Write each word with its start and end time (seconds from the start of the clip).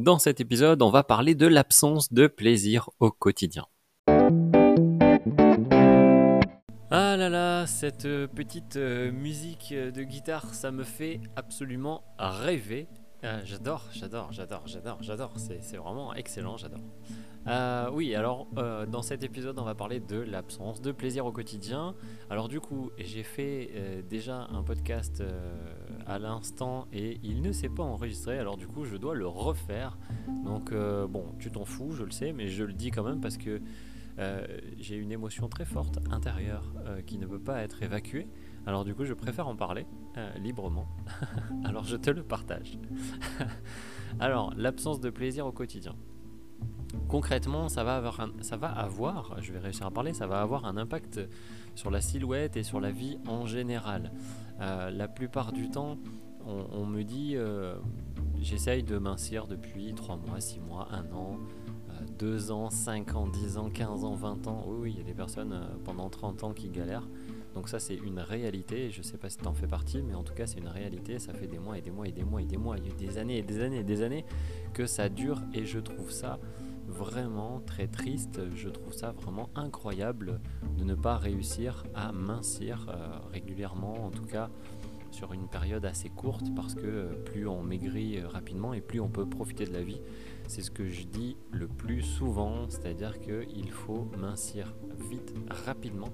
Dans 0.00 0.18
cet 0.18 0.40
épisode, 0.40 0.80
on 0.80 0.88
va 0.88 1.02
parler 1.02 1.34
de 1.34 1.46
l'absence 1.46 2.10
de 2.10 2.26
plaisir 2.26 2.88
au 3.00 3.10
quotidien. 3.10 3.66
Ah 6.90 7.18
là 7.18 7.28
là, 7.28 7.66
cette 7.66 8.04
petite 8.34 8.76
euh, 8.76 9.12
musique 9.12 9.72
euh, 9.72 9.90
de 9.90 10.02
guitare, 10.02 10.54
ça 10.54 10.70
me 10.70 10.84
fait 10.84 11.20
absolument 11.36 12.02
rêver. 12.18 12.88
J'adore, 13.22 13.86
j'adore, 13.92 14.32
j'adore, 14.32 14.62
j'adore, 14.66 14.98
j'adore. 15.00 15.32
C'est 15.36 15.76
vraiment 15.76 16.14
excellent, 16.14 16.56
j'adore. 16.56 16.80
oui, 17.94 18.14
alors 18.14 18.46
dans 18.88 19.02
cet 19.02 19.22
épisode, 19.22 19.58
on 19.58 19.64
va 19.64 19.74
parler 19.74 20.00
de 20.00 20.18
l'absence 20.18 20.80
de 20.80 20.92
plaisir 20.92 21.26
au 21.26 21.32
quotidien. 21.32 21.94
Alors 22.30 22.48
du 22.48 22.60
coup, 22.60 22.90
j'ai 22.98 23.22
fait 23.22 24.04
déjà 24.08 24.48
un 24.50 24.62
podcast 24.62 25.22
à 26.06 26.18
l'instant 26.18 26.86
et 26.92 27.18
il 27.22 27.42
ne 27.42 27.52
s'est 27.52 27.68
pas 27.68 27.82
enregistré. 27.82 28.38
Alors 28.38 28.56
du 28.56 28.66
coup, 28.66 28.84
je 28.84 28.96
dois 28.96 29.14
le 29.14 29.26
refaire. 29.26 29.98
Donc 30.44 30.72
bon, 30.72 31.26
tu 31.38 31.50
t'en 31.50 31.64
fous, 31.64 31.92
je 31.92 32.04
le 32.04 32.10
sais, 32.10 32.32
mais 32.32 32.48
je 32.48 32.64
le 32.64 32.72
dis 32.72 32.90
quand 32.90 33.04
même 33.04 33.20
parce 33.20 33.36
que 33.36 33.60
euh, 34.20 34.46
j'ai 34.78 34.96
une 34.96 35.12
émotion 35.12 35.48
très 35.48 35.64
forte 35.64 35.98
intérieure 36.10 36.72
euh, 36.86 37.00
qui 37.00 37.18
ne 37.18 37.26
peut 37.26 37.40
pas 37.40 37.62
être 37.62 37.82
évacuée. 37.82 38.28
Alors 38.66 38.84
du 38.84 38.94
coup, 38.94 39.04
je 39.04 39.14
préfère 39.14 39.48
en 39.48 39.56
parler 39.56 39.86
euh, 40.16 40.30
librement. 40.38 40.86
Alors 41.64 41.84
je 41.84 41.96
te 41.96 42.10
le 42.10 42.22
partage. 42.22 42.78
Alors, 44.20 44.52
l'absence 44.56 45.00
de 45.00 45.10
plaisir 45.10 45.46
au 45.46 45.52
quotidien. 45.52 45.94
Concrètement, 47.08 47.68
ça 47.68 47.84
va, 47.84 47.96
avoir 47.96 49.40
je 49.40 49.52
vais 49.52 49.58
réussir 49.58 49.86
à 49.86 49.90
parler, 49.90 50.12
ça 50.12 50.26
va 50.26 50.40
avoir 50.40 50.64
un 50.64 50.76
impact 50.76 51.20
sur 51.76 51.90
la 51.90 52.00
silhouette 52.00 52.56
et 52.56 52.64
sur 52.64 52.80
la 52.80 52.90
vie 52.90 53.18
en 53.28 53.46
général. 53.46 54.12
la 54.58 55.08
plupart 55.08 55.52
du 55.52 55.70
temps, 55.70 55.98
on, 56.44 56.86
me 56.86 57.02
dit, 57.04 57.36
j'essaye 58.40 58.82
de 58.82 58.98
mincir 58.98 59.46
depuis 59.46 59.94
3 59.94 60.16
mois, 60.16 60.40
6 60.40 60.58
mois, 60.58 60.88
1 60.90 61.14
an, 61.14 61.38
2 62.18 62.50
ans, 62.50 62.70
5 62.70 63.14
ans, 63.14 63.26
10 63.26 63.58
ans, 63.58 63.70
15 63.70 64.04
ans, 64.04 64.14
20 64.14 64.46
ans. 64.46 64.64
Oui, 64.66 64.92
il 64.94 64.98
y 64.98 65.00
a 65.00 65.04
des 65.04 65.14
personnes 65.14 65.52
euh, 65.52 65.64
pendant 65.84 66.08
30 66.08 66.44
ans 66.44 66.52
qui 66.52 66.68
galèrent. 66.68 67.08
Donc 67.54 67.68
ça, 67.68 67.78
c'est 67.78 67.96
une 67.96 68.20
réalité. 68.20 68.90
Je 68.90 69.02
sais 69.02 69.18
pas 69.18 69.28
si 69.28 69.38
tu 69.38 69.46
en 69.46 69.54
fais 69.54 69.66
partie, 69.66 70.02
mais 70.02 70.14
en 70.14 70.22
tout 70.22 70.34
cas, 70.34 70.46
c'est 70.46 70.58
une 70.58 70.68
réalité. 70.68 71.18
Ça 71.18 71.32
fait 71.32 71.46
des 71.46 71.58
mois 71.58 71.78
et 71.78 71.82
des 71.82 71.90
mois 71.90 72.06
et 72.06 72.12
des 72.12 72.24
mois 72.24 72.42
et 72.42 72.46
des 72.46 72.56
mois, 72.56 72.76
il 72.78 72.86
y 72.86 72.90
a 72.90 72.94
des 72.94 73.18
années 73.18 73.38
et 73.38 73.42
des 73.42 73.60
années 73.60 73.78
et 73.78 73.84
des 73.84 74.02
années 74.02 74.24
que 74.72 74.86
ça 74.86 75.08
dure. 75.08 75.40
Et 75.54 75.64
je 75.64 75.78
trouve 75.78 76.10
ça 76.10 76.38
vraiment 76.86 77.60
très 77.66 77.86
triste. 77.86 78.40
Je 78.54 78.68
trouve 78.68 78.92
ça 78.92 79.12
vraiment 79.12 79.50
incroyable 79.54 80.40
de 80.78 80.84
ne 80.84 80.94
pas 80.94 81.16
réussir 81.16 81.84
à 81.94 82.12
mincir 82.12 82.86
euh, 82.88 83.18
régulièrement, 83.32 84.06
en 84.06 84.10
tout 84.10 84.26
cas 84.26 84.50
sur 85.10 85.32
une 85.32 85.48
période 85.48 85.84
assez 85.84 86.08
courte, 86.08 86.54
parce 86.54 86.74
que 86.74 86.86
euh, 86.86 87.08
plus 87.24 87.46
on 87.46 87.62
maigrit 87.62 88.20
rapidement 88.20 88.72
et 88.74 88.80
plus 88.80 89.00
on 89.00 89.08
peut 89.08 89.28
profiter 89.28 89.64
de 89.64 89.72
la 89.72 89.82
vie. 89.82 90.00
C'est 90.46 90.62
ce 90.62 90.70
que 90.70 90.88
je 90.88 91.04
dis 91.04 91.36
le 91.50 91.68
plus 91.68 92.02
souvent, 92.02 92.68
c'est-à-dire 92.68 93.20
qu'il 93.20 93.70
faut 93.70 94.08
mincir 94.18 94.74
vite, 95.08 95.34
rapidement, 95.64 96.08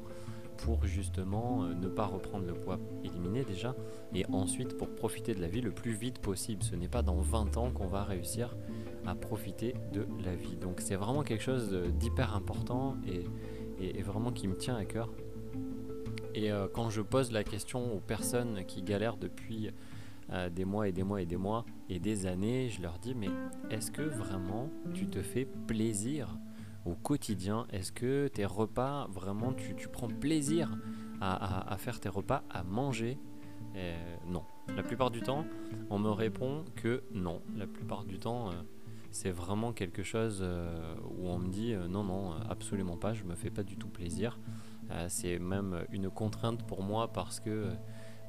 pour 0.56 0.84
justement 0.84 1.64
euh, 1.64 1.74
ne 1.74 1.88
pas 1.88 2.06
reprendre 2.06 2.46
le 2.46 2.54
poids 2.54 2.78
éliminé 3.04 3.44
déjà, 3.44 3.74
et 4.14 4.24
ensuite 4.32 4.76
pour 4.76 4.88
profiter 4.94 5.34
de 5.34 5.40
la 5.40 5.48
vie 5.48 5.60
le 5.60 5.70
plus 5.70 5.92
vite 5.92 6.18
possible. 6.18 6.62
Ce 6.62 6.74
n'est 6.74 6.88
pas 6.88 7.02
dans 7.02 7.20
20 7.20 7.56
ans 7.56 7.70
qu'on 7.70 7.86
va 7.86 8.04
réussir 8.04 8.56
à 9.06 9.14
profiter 9.14 9.74
de 9.92 10.06
la 10.24 10.34
vie. 10.34 10.56
Donc 10.56 10.80
c'est 10.80 10.96
vraiment 10.96 11.22
quelque 11.22 11.42
chose 11.42 11.72
d'hyper 11.98 12.34
important 12.34 12.96
et, 13.06 14.02
vraiment 14.02 14.32
qui 14.32 14.48
me 14.48 14.56
tient 14.56 14.76
à 14.76 14.84
cœur. 14.84 15.10
Et 16.34 16.50
euh, 16.50 16.66
quand 16.72 16.90
je 16.90 17.02
pose 17.02 17.32
la 17.32 17.44
question 17.44 17.94
aux 17.94 18.00
personnes 18.00 18.64
qui 18.66 18.82
galèrent 18.82 19.16
depuis 19.16 19.70
euh, 20.32 20.48
des 20.50 20.64
mois 20.64 20.88
et 20.88 20.92
des 20.92 21.02
mois 21.02 21.22
et 21.22 21.26
des 21.26 21.36
mois 21.36 21.64
et 21.88 21.98
des 21.98 22.26
années, 22.26 22.68
je 22.68 22.82
leur 22.82 22.98
dis 22.98 23.14
mais 23.14 23.28
est-ce 23.70 23.90
que 23.90 24.02
vraiment 24.02 24.70
tu 24.92 25.08
te 25.08 25.22
fais 25.22 25.46
plaisir 25.66 26.36
au 26.86 26.94
quotidien 26.94 27.66
Est-ce 27.72 27.92
que 27.92 28.28
tes 28.28 28.46
repas, 28.46 29.08
vraiment 29.10 29.52
tu, 29.52 29.74
prends 29.88 30.08
plaisir 30.08 30.70
à, 31.20 31.76
faire 31.78 32.00
tes 32.00 32.08
repas, 32.08 32.44
à 32.50 32.62
manger? 32.62 33.18
Non. 34.26 34.44
La 34.74 34.82
plupart 34.82 35.10
du 35.10 35.20
temps, 35.20 35.44
on 35.90 35.98
me 35.98 36.10
répond 36.10 36.64
que 36.74 37.02
non. 37.12 37.40
La 37.56 37.66
plupart 37.66 38.04
du 38.04 38.18
temps, 38.18 38.50
euh, 38.50 38.54
c'est 39.10 39.30
vraiment 39.30 39.72
quelque 39.72 40.02
chose 40.02 40.40
euh, 40.42 40.94
où 41.18 41.28
on 41.28 41.38
me 41.38 41.48
dit 41.48 41.74
non, 41.88 42.02
non, 42.02 42.32
absolument 42.48 42.96
pas, 42.96 43.14
je 43.14 43.24
me 43.24 43.34
fais 43.34 43.50
pas 43.50 43.62
du 43.62 43.76
tout 43.76 43.88
plaisir. 43.88 44.38
c'est 45.08 45.38
même 45.38 45.84
une 45.90 46.10
contrainte 46.10 46.66
pour 46.66 46.82
moi 46.82 47.12
parce 47.12 47.40
que 47.40 47.70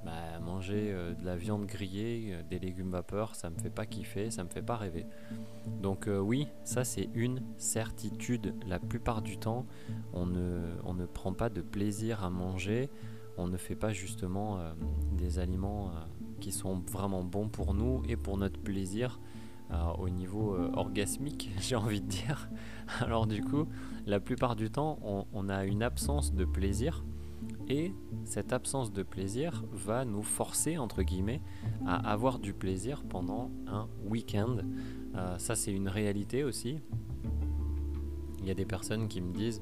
bah, 0.08 0.40
manger 0.40 0.94
euh, 0.94 1.14
de 1.14 1.26
la 1.26 1.36
viande 1.36 1.66
grillée, 1.66 2.30
euh, 2.32 2.42
des 2.50 2.60
légumes 2.60 2.92
vapeur, 2.92 3.36
ça 3.36 3.50
me 3.50 3.58
fait 3.60 3.70
pas 3.70 3.86
kiffer, 3.86 4.32
ça 4.32 4.46
me 4.46 4.50
fait 4.50 4.62
pas 4.62 4.78
rêver. 4.78 5.06
Donc 5.82 6.08
euh, 6.08 6.18
oui, 6.18 6.48
ça 6.64 6.86
c'est 6.86 7.10
une 7.14 7.42
certitude. 7.58 8.54
La 8.66 8.80
plupart 8.80 9.22
du 9.22 9.38
temps, 9.38 9.66
on 10.14 10.26
ne, 10.26 10.62
on 10.86 10.94
ne 10.94 11.06
prend 11.06 11.34
pas 11.34 11.50
de 11.50 11.60
plaisir 11.60 12.24
à 12.24 12.30
manger, 12.30 12.90
on 13.38 13.50
ne 13.50 13.58
fait 13.58 13.76
pas 13.76 13.92
justement 13.92 14.60
des 15.12 15.40
aliments 15.40 15.92
qui 16.40 16.54
sont 16.54 16.82
vraiment 16.90 17.24
bons 17.24 17.50
pour 17.50 17.74
nous 17.74 18.02
et 18.08 18.16
pour 18.16 18.38
notre 18.38 18.60
plaisir. 18.62 19.20
au 20.00 20.08
niveau 20.08 20.58
orgasmique, 20.74 21.52
j'ai 21.60 21.76
envie 21.76 22.02
de 22.02 22.08
dire. 22.08 22.50
Alors 23.02 23.28
du 23.28 23.44
coup, 23.44 23.68
la 24.06 24.22
plupart 24.22 24.56
du 24.56 24.72
temps, 24.72 24.98
on 25.34 25.50
a 25.50 25.66
une 25.66 25.84
absence 25.84 26.34
de 26.34 26.46
plaisir 26.46 27.04
et 27.70 27.94
cette 28.26 28.54
absence 28.54 28.92
de 28.92 29.04
plaisir 29.04 29.64
va 29.72 30.06
nous 30.06 30.24
forcer, 30.24 30.78
entre 30.78 31.04
guillemets, 31.04 31.42
à 31.86 32.12
avoir 32.12 32.40
du 32.40 32.54
plaisir 32.54 33.04
pendant 33.04 33.52
un 33.68 33.88
week-end. 34.06 34.58
Euh, 35.16 35.38
ça, 35.38 35.56
c'est 35.56 35.72
une 35.72 35.90
réalité 35.90 36.44
aussi. 36.44 36.80
Il 38.40 38.48
y 38.48 38.52
a 38.52 38.54
des 38.54 38.66
personnes 38.66 39.08
qui 39.08 39.22
me 39.22 39.34
disent, 39.34 39.62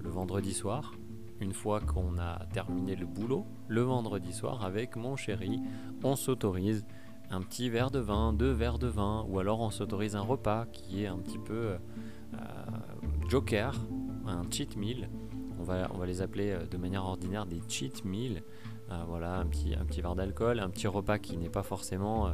le 0.00 0.10
vendredi 0.10 0.52
soir, 0.52 0.92
une 1.40 1.52
fois 1.52 1.80
qu'on 1.80 2.18
a 2.18 2.46
terminé 2.52 2.94
le 2.96 3.06
boulot, 3.06 3.46
le 3.68 3.80
vendredi 3.80 4.32
soir, 4.32 4.64
avec 4.64 4.96
mon 4.96 5.16
chéri, 5.16 5.60
on 6.04 6.16
s'autorise 6.16 6.84
un 7.30 7.40
petit 7.40 7.70
verre 7.70 7.90
de 7.90 7.98
vin, 7.98 8.32
deux 8.32 8.50
verres 8.50 8.78
de 8.78 8.86
vin, 8.88 9.24
ou 9.28 9.38
alors 9.38 9.60
on 9.60 9.70
s'autorise 9.70 10.16
un 10.16 10.20
repas 10.20 10.66
qui 10.66 11.02
est 11.02 11.06
un 11.06 11.18
petit 11.18 11.38
peu 11.38 11.54
euh, 11.54 11.78
joker, 13.28 13.74
un 14.26 14.42
cheat 14.50 14.76
meal 14.76 15.08
on 15.62 15.98
va, 15.98 16.06
les 16.06 16.22
appeler 16.22 16.50
euh, 16.50 16.66
de 16.66 16.76
manière 16.76 17.04
ordinaire 17.04 17.46
des 17.46 17.60
cheat 17.68 18.04
meals. 18.04 18.42
Euh, 18.90 19.02
voilà, 19.06 19.36
un 19.36 19.46
petit, 19.46 19.74
un 19.74 19.84
petit 19.84 20.00
verre 20.00 20.14
d'alcool, 20.14 20.60
un 20.60 20.68
petit 20.68 20.86
repas 20.86 21.18
qui 21.18 21.36
n'est 21.36 21.48
pas 21.48 21.62
forcément 21.62 22.26
euh, 22.26 22.32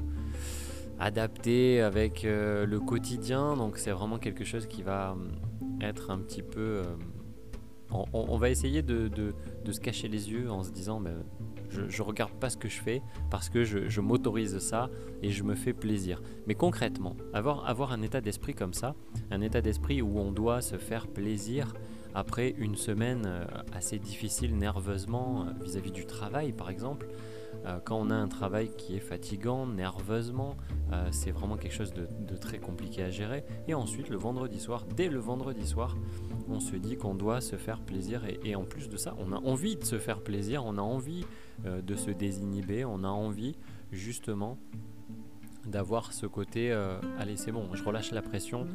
adapté 0.98 1.80
avec 1.80 2.24
le 2.24 2.78
quotidien. 2.78 3.56
Donc 3.56 3.78
c'est 3.78 3.92
vraiment 3.92 4.18
quelque 4.18 4.44
chose 4.44 4.66
qui 4.66 4.82
va 4.82 5.16
être 5.80 6.10
un 6.10 6.18
petit 6.18 6.42
peu... 6.42 6.82
On, 7.90 8.36
va 8.36 8.50
essayer 8.50 8.82
de, 8.82 9.32
se 9.70 9.80
cacher 9.80 10.08
les 10.08 10.30
yeux 10.30 10.50
en 10.50 10.62
se 10.62 10.70
disant... 10.70 11.00
Ben, 11.00 11.24
je, 11.70 11.82
ne 11.82 12.06
regarde 12.06 12.32
pas 12.32 12.50
ce 12.50 12.56
que 12.56 12.68
je 12.68 12.80
fais 12.80 13.02
parce 13.30 13.48
que 13.48 13.64
je, 13.64 14.00
m'autorise 14.00 14.58
ça 14.58 14.90
et 15.22 15.30
je 15.30 15.42
me 15.42 15.54
fais 15.54 15.72
plaisir. 15.72 16.22
Mais 16.46 16.54
concrètement, 16.54 17.16
avoir, 17.32 17.68
avoir 17.68 17.92
un 17.92 18.02
état 18.02 18.20
d'esprit 18.20 18.54
comme 18.54 18.74
ça, 18.74 18.94
un 19.30 19.40
état 19.40 19.60
d'esprit 19.60 20.02
où 20.02 20.18
on 20.18 20.32
doit 20.32 20.60
se 20.60 20.76
faire 20.76 21.06
plaisir, 21.06 21.74
après 22.14 22.54
une 22.58 22.76
semaine 22.76 23.22
euh, 23.26 23.44
assez 23.72 23.98
difficile 23.98 24.56
nerveusement 24.56 25.44
euh, 25.44 25.64
vis-à-vis 25.64 25.92
du 25.92 26.06
travail 26.06 26.52
par 26.52 26.70
exemple, 26.70 27.08
euh, 27.66 27.78
quand 27.84 27.96
on 27.96 28.10
a 28.10 28.14
un 28.14 28.28
travail 28.28 28.70
qui 28.76 28.96
est 28.96 29.00
fatigant 29.00 29.66
nerveusement, 29.66 30.56
c'est 31.10 31.30
vraiment 31.30 31.58
quelque 31.58 31.74
chose 31.74 31.92
de, 31.92 32.36
très 32.36 32.58
compliqué 32.58 33.02
à 33.02 33.10
gérer. 33.10 33.44
Et 33.66 33.74
ensuite, 33.74 34.08
le 34.08 34.16
vendredi 34.16 34.58
soir, 34.58 34.86
dès 34.96 35.08
le 35.08 35.18
vendredi 35.18 35.66
soir, 35.66 35.96
on 36.48 36.60
se 36.60 36.76
dit 36.76 36.96
qu'on 36.96 37.14
doit 37.14 37.40
se 37.40 37.56
faire 37.56 37.80
plaisir. 37.80 38.22
Et, 38.44 38.54
en 38.54 38.64
plus 38.64 38.88
de 38.88 38.96
ça, 38.96 39.14
on 39.18 39.32
a 39.32 39.36
envie 39.36 39.76
de 39.76 39.84
se 39.84 39.98
faire 39.98 40.20
plaisir, 40.20 40.64
on 40.64 40.78
a 40.78 40.82
envie 40.82 41.24
de 41.64 41.96
se 41.96 42.10
désinhiber, 42.10 42.84
on 42.84 43.04
a 43.04 43.08
envie 43.08 43.56
justement 43.92 44.58
d'avoir 45.68 46.12
ce 46.12 46.26
côté 46.26 46.72
euh, 46.72 46.98
allez 47.18 47.36
c'est 47.36 47.52
bon 47.52 47.68
je 47.74 47.84
relâche 47.84 48.10
la 48.12 48.22
pression 48.22 48.66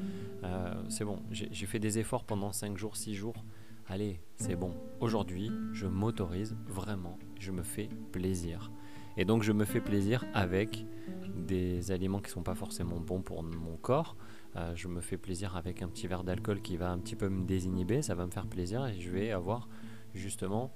euh, 0.44 0.74
c'est 0.90 1.06
bon 1.06 1.20
j'ai 1.32 1.66
fait 1.66 1.80
des 1.80 2.00
efforts 2.00 2.24
pendant 2.24 2.52
5 2.52 2.78
jours 2.78 2.96
6 2.96 3.16
jours 3.16 3.44
allez 3.88 4.20
c'est 4.38 4.56
bon 4.56 4.74
aujourd'hui 5.00 5.52
je 5.74 5.88
m'autorise 5.88 6.56
vraiment 6.68 7.18
je 7.40 7.52
me 7.52 7.64
fais 7.64 7.90
plaisir 8.12 8.72
et 9.18 9.26
donc 9.26 9.44
je 9.44 9.52
me 9.52 9.66
fais 9.66 9.82
plaisir 9.82 10.26
avec 10.34 10.86
des 11.36 11.92
aliments 11.92 12.20
qui 12.20 12.32
sont 12.32 12.44
pas 12.44 12.56
forcément 12.56 13.00
bons 13.00 13.22
pour 13.22 13.44
mon 13.44 13.76
corps 13.78 14.16
euh, 14.56 14.74
je 14.76 14.88
me 14.88 15.02
fais 15.02 15.18
plaisir 15.18 15.56
avec 15.56 15.82
un 15.82 15.88
petit 15.88 16.08
verre 16.08 16.24
d'alcool 16.24 16.62
qui 16.62 16.78
va 16.78 16.92
un 16.92 17.00
petit 17.00 17.16
peu 17.16 17.30
me 17.30 17.44
désinhiber 17.46 18.02
ça 18.02 18.16
va 18.16 18.26
me 18.26 18.32
faire 18.32 18.48
plaisir 18.48 18.86
et 18.86 19.00
je 19.00 19.10
vais 19.10 19.32
avoir 19.32 19.68
justement 20.14 20.72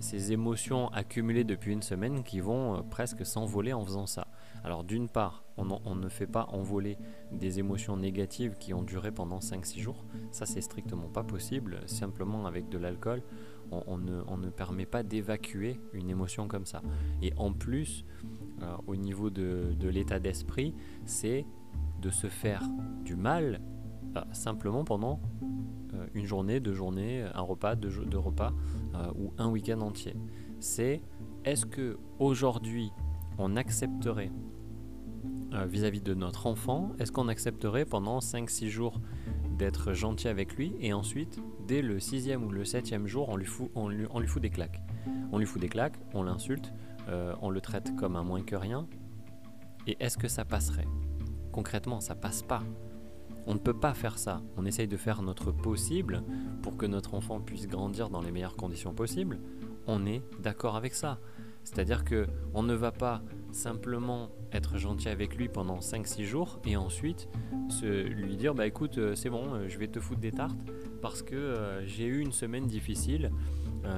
ces 0.00 0.32
émotions 0.32 0.88
accumulées 0.88 1.44
depuis 1.44 1.72
une 1.72 1.82
semaine 1.82 2.24
qui 2.24 2.40
vont 2.40 2.82
presque 2.90 3.24
s'envoler 3.24 3.72
en 3.72 3.84
faisant 3.84 4.06
ça 4.06 4.26
alors 4.66 4.82
d'une 4.82 5.08
part, 5.08 5.44
on, 5.56 5.94
ne 5.94 6.08
fait 6.08 6.26
pas 6.26 6.48
envoler 6.50 6.98
des 7.30 7.60
émotions 7.60 7.96
négatives 7.96 8.56
qui 8.58 8.74
ont 8.74 8.82
duré 8.82 9.12
pendant 9.12 9.38
5-6 9.38 9.78
jours. 9.78 10.04
Ça, 10.32 10.44
c'est 10.44 10.60
strictement 10.60 11.08
pas 11.08 11.22
possible. 11.22 11.80
Simplement 11.86 12.46
avec 12.46 12.68
de 12.68 12.76
l'alcool, 12.76 13.22
on, 13.70 13.98
ne, 13.98 14.50
permet 14.50 14.86
pas 14.86 15.02
d'évacuer 15.02 15.80
une 15.92 16.10
émotion 16.10 16.48
comme 16.48 16.66
ça. 16.66 16.82
Et 17.22 17.32
en 17.36 17.52
plus, 17.52 18.04
euh, 18.62 18.76
au 18.86 18.96
niveau 18.96 19.30
de, 19.30 19.74
l'état 19.82 20.18
d'esprit, 20.18 20.74
c'est 21.04 21.44
de 22.00 22.10
se 22.10 22.28
faire 22.28 22.62
du 23.04 23.16
mal 23.16 23.60
euh, 24.16 24.20
simplement 24.32 24.84
pendant 24.84 25.20
euh, 25.94 26.06
une 26.14 26.26
journée, 26.26 26.60
deux 26.60 26.74
journées, 26.74 27.26
un 27.34 27.40
repas, 27.40 27.74
deux, 27.74 28.18
repas 28.18 28.52
ou 29.14 29.32
un 29.36 29.48
week-end 29.48 29.80
entier. 29.80 30.14
C'est 30.58 31.02
est-ce 31.44 31.66
que 31.66 31.98
aujourd'hui 32.18 32.90
on 33.38 33.56
accepterait 33.56 34.30
vis-à-vis 35.68 36.00
de 36.02 36.12
notre 36.12 36.46
enfant, 36.46 36.92
est-ce 36.98 37.12
qu'on 37.12 37.28
accepterait 37.28 37.84
pendant 37.84 38.18
5-6 38.18 38.68
jours 38.68 39.00
d'être 39.56 39.92
gentil 39.92 40.28
avec 40.28 40.56
lui 40.56 40.74
et 40.80 40.92
ensuite, 40.92 41.40
dès 41.66 41.82
le 41.82 41.98
sixième 41.98 42.44
ou 42.44 42.50
le 42.50 42.64
septième 42.64 43.06
jour, 43.06 43.28
on 43.28 43.36
lui 43.36 43.46
fout, 43.46 44.42
des 44.42 44.50
claques. 44.50 44.82
On 45.32 45.38
lui 45.38 45.46
fout 45.46 45.60
des 45.60 45.68
claques, 45.68 45.98
on 46.14 46.22
l'insulte, 46.22 46.72
on 47.40 47.50
le 47.50 47.60
traite 47.60 47.94
comme 47.96 48.16
un 48.16 48.22
moins 48.22 48.42
que 48.42 48.56
rien. 48.56 48.86
Et 49.86 49.96
est-ce 50.00 50.18
que 50.18 50.28
ça 50.28 50.44
passerait? 50.44 50.88
Concrètement, 51.52 52.00
ça 52.00 52.14
passe 52.14 52.42
pas. 52.42 52.62
On 53.46 53.54
ne 53.54 53.58
peut 53.58 53.78
pas 53.78 53.94
faire 53.94 54.18
ça. 54.18 54.42
On 54.56 54.66
essaye 54.66 54.88
de 54.88 54.96
faire 54.96 55.22
notre 55.22 55.52
possible 55.52 56.24
pour 56.62 56.76
que 56.76 56.86
notre 56.86 57.14
enfant 57.14 57.40
puisse 57.40 57.68
grandir 57.68 58.10
dans 58.10 58.20
les 58.20 58.32
meilleures 58.32 58.56
conditions 58.56 58.92
possibles. 58.92 59.38
On 59.86 60.04
est 60.04 60.22
d'accord 60.40 60.74
avec 60.74 60.94
ça. 60.94 61.20
C'est-à-dire 61.62 62.04
que 62.04 62.26
on 62.54 62.64
ne 62.64 62.74
va 62.74 62.90
pas 62.90 63.22
simplement 63.56 64.28
être 64.52 64.76
gentil 64.76 65.08
avec 65.08 65.34
lui 65.34 65.48
pendant 65.48 65.78
5-6 65.78 66.24
jours 66.24 66.60
et 66.64 66.76
ensuite 66.76 67.28
se 67.68 67.86
lui 67.86 68.36
dire 68.36 68.54
bah 68.54 68.66
écoute 68.66 68.98
euh, 68.98 69.14
c'est 69.14 69.30
bon 69.30 69.54
euh, 69.54 69.68
je 69.68 69.78
vais 69.78 69.88
te 69.88 69.98
foutre 69.98 70.20
des 70.20 70.30
tartes 70.30 70.58
parce 71.02 71.22
que 71.22 71.34
euh, 71.34 71.84
j'ai 71.86 72.04
eu 72.04 72.20
une 72.20 72.32
semaine 72.32 72.66
difficile. 72.66 73.30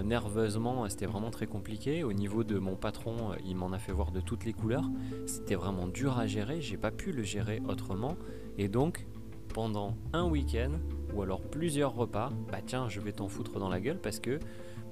Nerveusement 0.04 0.86
c'était 0.90 1.06
vraiment 1.06 1.30
très 1.30 1.46
compliqué. 1.46 2.04
Au 2.04 2.12
niveau 2.12 2.44
de 2.44 2.58
mon 2.58 2.76
patron 2.76 3.30
il 3.46 3.56
m'en 3.56 3.72
a 3.72 3.78
fait 3.78 3.90
voir 3.90 4.10
de 4.12 4.20
toutes 4.20 4.44
les 4.44 4.52
couleurs. 4.52 4.84
C'était 5.24 5.54
vraiment 5.54 5.86
dur 5.86 6.18
à 6.18 6.26
gérer. 6.26 6.60
J'ai 6.60 6.76
pas 6.76 6.90
pu 6.90 7.10
le 7.10 7.22
gérer 7.22 7.62
autrement. 7.66 8.18
Et 8.58 8.68
donc 8.68 9.06
pendant 9.52 9.96
un 10.12 10.24
week-end 10.28 10.72
ou 11.14 11.22
alors 11.22 11.40
plusieurs 11.40 11.94
repas, 11.94 12.30
bah 12.50 12.58
tiens, 12.64 12.88
je 12.88 13.00
vais 13.00 13.12
t'en 13.12 13.28
foutre 13.28 13.58
dans 13.58 13.68
la 13.68 13.80
gueule 13.80 13.98
parce 13.98 14.20
que 14.20 14.38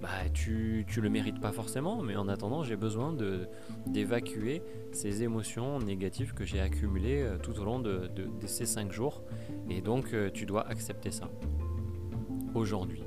bah 0.00 0.08
tu, 0.34 0.84
tu 0.88 1.00
le 1.00 1.08
mérites 1.08 1.40
pas 1.40 1.52
forcément, 1.52 2.02
mais 2.02 2.16
en 2.16 2.28
attendant, 2.28 2.62
j'ai 2.62 2.76
besoin 2.76 3.12
de 3.12 3.48
d'évacuer 3.86 4.62
ces 4.92 5.22
émotions 5.22 5.78
négatives 5.78 6.34
que 6.34 6.44
j'ai 6.44 6.60
accumulées 6.60 7.22
euh, 7.22 7.38
tout 7.38 7.58
au 7.58 7.64
long 7.64 7.80
de, 7.80 8.10
ces 8.46 8.66
cinq 8.66 8.92
jours. 8.92 9.22
Et 9.70 9.80
donc, 9.80 10.12
euh, 10.12 10.30
tu 10.32 10.46
dois 10.46 10.66
accepter 10.68 11.10
ça. 11.10 11.30
Aujourd'hui, 12.54 13.04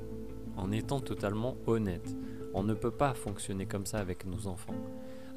en 0.56 0.70
étant 0.72 1.00
totalement 1.00 1.56
honnête, 1.66 2.16
on 2.54 2.62
ne 2.62 2.74
peut 2.74 2.90
pas 2.90 3.14
fonctionner 3.14 3.66
comme 3.66 3.86
ça 3.86 3.98
avec 3.98 4.26
nos 4.26 4.46
enfants. 4.46 4.74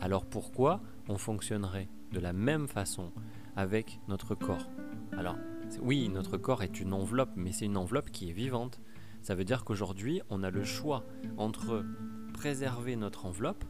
Alors 0.01 0.25
pourquoi 0.25 0.81
on 1.07 1.17
fonctionnerait 1.17 1.87
de 2.11 2.19
la 2.19 2.33
même 2.33 2.67
façon 2.67 3.11
avec 3.55 3.99
notre 4.07 4.35
corps? 4.35 4.69
Alors, 5.17 5.37
oui, 5.81 6.09
notre 6.09 6.37
corps 6.37 6.63
est 6.63 6.79
une 6.79 6.93
enveloppe, 6.93 7.31
mais 7.35 7.51
c'est 7.51 7.65
une 7.65 7.77
enveloppe 7.77 8.11
qui 8.11 8.29
est 8.29 8.33
vivante. 8.33 8.79
Ça 9.21 9.35
veut 9.35 9.45
dire 9.45 9.63
qu'aujourd'hui, 9.63 10.21
on 10.29 10.43
a 10.43 10.49
le 10.49 10.63
choix 10.63 11.05
entre 11.37 11.85
préserver 12.33 12.95
notre 12.95 13.25
enveloppe 13.25 13.63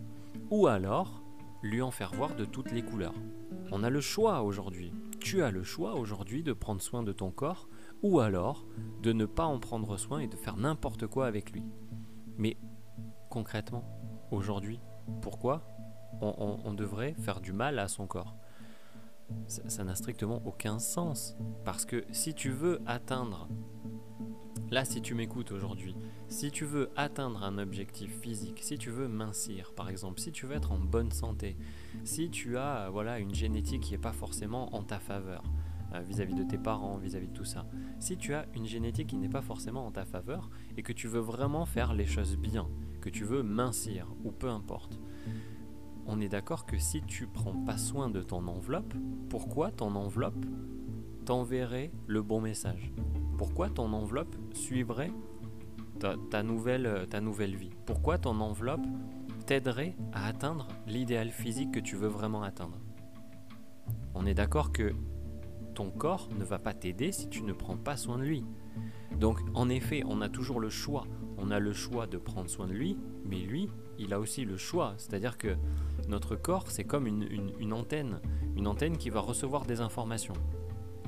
ou 0.49 0.67
alors 0.67 1.23
lui 1.61 1.81
en 1.81 1.91
faire 1.91 2.13
voir 2.13 2.35
de 2.35 2.45
toutes 2.45 2.71
les 2.71 2.81
couleurs. 2.81 3.13
On 3.71 3.83
a 3.83 3.89
le 3.89 4.01
choix 4.01 4.41
aujourd'hui. 4.41 4.91
Tu 5.19 5.41
as 5.41 5.51
le 5.51 5.63
choix 5.63 5.95
aujourd'hui 5.95 6.43
de 6.43 6.53
prendre 6.53 6.81
soin 6.81 7.03
de 7.03 7.13
ton 7.13 7.31
corps 7.31 7.69
ou 8.01 8.19
alors 8.19 8.65
de 9.01 9.13
ne 9.13 9.25
pas 9.25 9.45
en 9.45 9.59
prendre 9.59 9.97
soin 9.97 10.19
et 10.19 10.27
de 10.27 10.35
faire 10.35 10.57
n'importe 10.57 11.07
quoi 11.07 11.27
avec 11.27 11.51
lui. 11.51 11.63
Mais 12.37 12.57
concrètement, 13.29 13.83
aujourd'hui, 14.31 14.79
pourquoi 15.21 15.67
on, 16.21 16.73
devrait 16.73 17.13
faire 17.13 17.41
du 17.41 17.53
mal 17.53 17.79
à 17.79 17.87
son 17.87 18.07
corps? 18.07 18.35
Ça 19.47 19.83
n'a 19.83 19.95
strictement 19.95 20.41
aucun 20.45 20.79
sens. 20.79 21.35
Parce 21.65 21.85
que 21.85 22.03
si 22.11 22.33
tu 22.33 22.49
veux 22.49 22.81
atteindre, 22.85 23.47
là 24.71 24.85
si 24.85 25.01
tu 25.01 25.13
m'écoutes 25.13 25.51
aujourd'hui, 25.51 25.95
si 26.27 26.51
tu 26.51 26.65
veux 26.65 26.89
atteindre 26.95 27.43
un 27.43 27.57
objectif 27.57 28.19
physique, 28.21 28.59
si 28.61 28.77
tu 28.77 28.89
veux 28.89 29.07
mincir 29.07 29.73
par 29.75 29.89
exemple, 29.89 30.19
si 30.19 30.31
tu 30.31 30.45
veux 30.45 30.55
être 30.55 30.71
en 30.71 30.79
bonne 30.79 31.11
santé, 31.11 31.57
si 32.03 32.29
tu 32.29 32.57
as 32.57 32.89
voilà 32.89 33.19
une 33.19 33.33
génétique 33.33 33.81
qui 33.81 33.91
n'est 33.91 33.97
pas 33.97 34.13
forcément 34.13 34.75
en 34.75 34.83
ta 34.83 34.99
faveur, 34.99 35.43
euh, 35.93 35.99
vis-à-vis 35.99 36.33
de 36.33 36.43
tes 36.43 36.57
parents, 36.57 36.97
vis-à-vis 36.97 37.27
de 37.27 37.33
tout 37.33 37.45
ça. 37.45 37.67
Si 37.99 38.17
tu 38.17 38.33
as 38.33 38.47
une 38.55 38.65
génétique 38.65 39.07
qui 39.07 39.17
n'est 39.17 39.29
pas 39.29 39.43
forcément 39.43 39.85
en 39.85 39.91
ta 39.91 40.05
faveur 40.05 40.49
et 40.75 40.81
que 40.81 40.91
tu 40.91 41.07
veux 41.07 41.19
vraiment 41.19 41.65
faire 41.65 41.93
les 41.93 42.07
choses 42.07 42.35
bien, 42.35 42.67
que 42.99 43.09
tu 43.09 43.25
veux 43.25 43.43
mincir 43.43 44.07
ou 44.23 44.31
peu 44.31 44.49
importe, 44.49 44.99
on 46.05 46.19
est 46.19 46.29
d'accord 46.29 46.65
que 46.65 46.77
si 46.77 47.01
tu 47.01 47.27
prends 47.27 47.55
pas 47.55 47.77
soin 47.77 48.09
de 48.09 48.21
ton 48.21 48.47
enveloppe, 48.47 48.93
pourquoi 49.29 49.71
ton 49.71 49.95
enveloppe 49.95 50.45
t'enverrait 51.25 51.91
le 52.07 52.21
bon 52.21 52.41
message? 52.41 52.91
Pourquoi 53.37 53.69
ton 53.69 53.93
enveloppe 53.93 54.35
suivrait 54.53 55.11
ta, 56.29 56.43
nouvelle, 56.43 57.07
ta 57.09 57.21
nouvelle 57.21 57.55
vie? 57.55 57.71
Pourquoi 57.85 58.17
ton 58.17 58.39
enveloppe 58.39 58.85
t'aiderait 59.45 59.95
à 60.11 60.27
atteindre 60.27 60.67
l'idéal 60.87 61.29
physique 61.29 61.71
que 61.71 61.79
tu 61.79 61.95
veux 61.95 62.07
vraiment 62.07 62.43
atteindre? 62.43 62.77
On 64.13 64.25
est 64.25 64.33
d'accord 64.33 64.71
que 64.71 64.93
ton 65.73 65.89
corps 65.89 66.29
ne 66.37 66.43
va 66.43 66.59
pas 66.59 66.73
t'aider 66.73 67.11
si 67.11 67.29
tu 67.29 67.43
ne 67.43 67.53
prends 67.53 67.77
pas 67.77 67.97
soin 67.97 68.17
de 68.17 68.23
lui. 68.23 68.45
Donc 69.19 69.39
en 69.53 69.69
effet, 69.69 70.03
on 70.05 70.21
a 70.21 70.29
toujours 70.29 70.59
le 70.59 70.69
choix. 70.69 71.05
On 71.45 71.51
a 71.51 71.59
le 71.59 71.73
choix 71.73 72.07
de 72.07 72.17
prendre 72.17 72.49
soin 72.49 72.67
de 72.67 72.71
lui, 72.71 72.97
mais 73.25 73.39
lui, 73.39 73.69
il 73.99 74.13
a 74.13 74.19
aussi 74.21 74.45
le 74.45 74.55
choix. 74.55 74.93
C'est-à-dire 74.95 75.37
que 75.37 75.57
notre 76.07 76.37
corps, 76.37 76.71
c'est 76.71 76.85
comme 76.85 77.05
une, 77.05 77.73
antenne, 77.73 78.21
une 78.55 78.65
antenne 78.65 78.97
qui 78.97 79.09
va 79.09 79.19
recevoir 79.19 79.65
des 79.65 79.81
informations. 79.81 80.35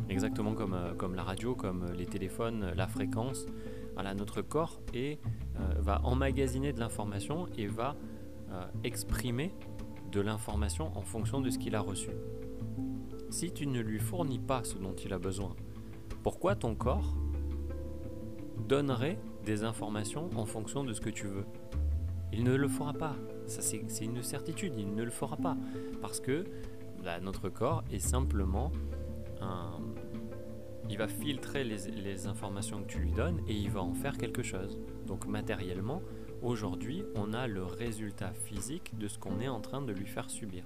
Exactement 0.09 0.53
comme, 0.53 0.73
euh, 0.73 1.15
la 1.15 1.23
radio, 1.23 1.55
comme 1.55 1.85
les 1.93 2.05
téléphones, 2.05 2.73
la 2.75 2.85
fréquence. 2.85 3.45
Voilà, 3.93 4.13
notre 4.13 4.41
corps 4.41 4.81
euh, 4.93 5.15
va 5.77 6.01
emmagasiner 6.03 6.73
de 6.73 6.81
l'information 6.81 7.47
et 7.57 7.67
va 7.67 7.95
euh, 8.51 8.65
exprimer 8.83 9.53
de 10.11 10.19
l'information 10.19 10.91
en 10.97 11.01
fonction 11.01 11.39
de 11.39 11.49
ce 11.49 11.57
qu'il 11.57 11.75
a 11.75 11.79
reçu. 11.79 12.09
Si 13.29 13.53
tu 13.53 13.67
ne 13.67 13.79
lui 13.79 13.99
fournis 13.99 14.39
pas 14.39 14.65
ce 14.65 14.77
dont 14.77 14.95
il 14.95 15.13
a 15.13 15.17
besoin, 15.17 15.55
pourquoi 16.23 16.55
ton 16.55 16.75
corps 16.75 17.15
donnerait 18.67 19.17
des 19.45 19.63
informations 19.63 20.29
en 20.35 20.45
fonction 20.45 20.83
de 20.83 20.93
ce 20.93 20.99
que 21.01 21.09
tu 21.09 21.27
veux 21.27 21.45
il 22.35 22.43
ne 22.43 22.53
le 22.55 22.67
fera 22.67 22.93
pas. 22.93 23.15
Ça, 23.47 23.61
c'est 23.61 24.05
une 24.05 24.21
certitude. 24.21 24.73
Il 24.77 24.93
ne 24.93 25.03
le 25.03 25.09
fera 25.09 25.37
pas. 25.37 25.55
Parce 26.01 26.19
que 26.19 26.45
notre 27.21 27.49
corps 27.49 27.83
est 27.91 27.99
simplement 27.99 28.71
un. 29.41 29.79
Il 30.87 30.97
va 30.99 31.07
filtrer 31.07 31.63
les, 31.63 32.27
informations 32.27 32.83
que 32.83 32.87
tu 32.87 32.99
lui 32.99 33.11
donnes 33.11 33.41
et 33.47 33.53
il 33.53 33.71
va 33.71 33.81
en 33.81 33.93
faire 33.93 34.17
quelque 34.17 34.43
chose. 34.43 34.79
Donc 35.07 35.25
matériellement, 35.25 36.01
aujourd'hui, 36.43 37.03
on 37.15 37.33
a 37.33 37.47
le 37.47 37.63
résultat 37.63 38.33
physique 38.33 38.95
de 38.99 39.07
ce 39.07 39.17
qu'on 39.17 39.39
est 39.39 39.47
en 39.47 39.61
train 39.61 39.81
de 39.81 39.91
lui 39.91 40.05
faire 40.05 40.29
subir. 40.29 40.65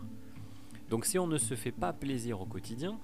Donc 0.89 1.05
si 1.05 1.17
on 1.19 1.27
ne 1.27 1.37
se 1.37 1.55
fait 1.55 1.71
pas 1.71 1.93
plaisir 1.93 2.41
au 2.41 2.45
quotidien, 2.45 2.99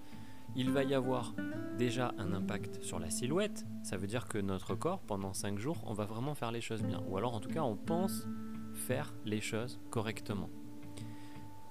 il 0.55 0.71
va 0.71 0.83
y 0.83 0.93
avoir 0.93 1.33
déjà 1.77 2.13
un 2.17 2.33
impact 2.33 2.81
sur 2.81 2.99
la 2.99 3.09
silhouette. 3.09 3.65
Ça 3.83 3.97
veut 3.97 4.07
dire 4.07 4.27
que 4.27 4.37
notre 4.37 4.75
corps, 4.75 5.01
pendant 5.01 5.33
5 5.33 5.59
jours, 5.59 5.83
on 5.85 5.93
va 5.93 6.05
vraiment 6.05 6.33
faire 6.35 6.51
les 6.51 6.61
choses 6.61 6.83
bien. 6.83 7.01
Ou 7.09 7.17
alors 7.17 7.33
en 7.33 7.39
tout 7.39 7.49
cas, 7.49 7.61
on 7.61 7.75
pense 7.75 8.27
faire 8.73 9.13
les 9.25 9.41
choses 9.41 9.79
correctement. 9.89 10.49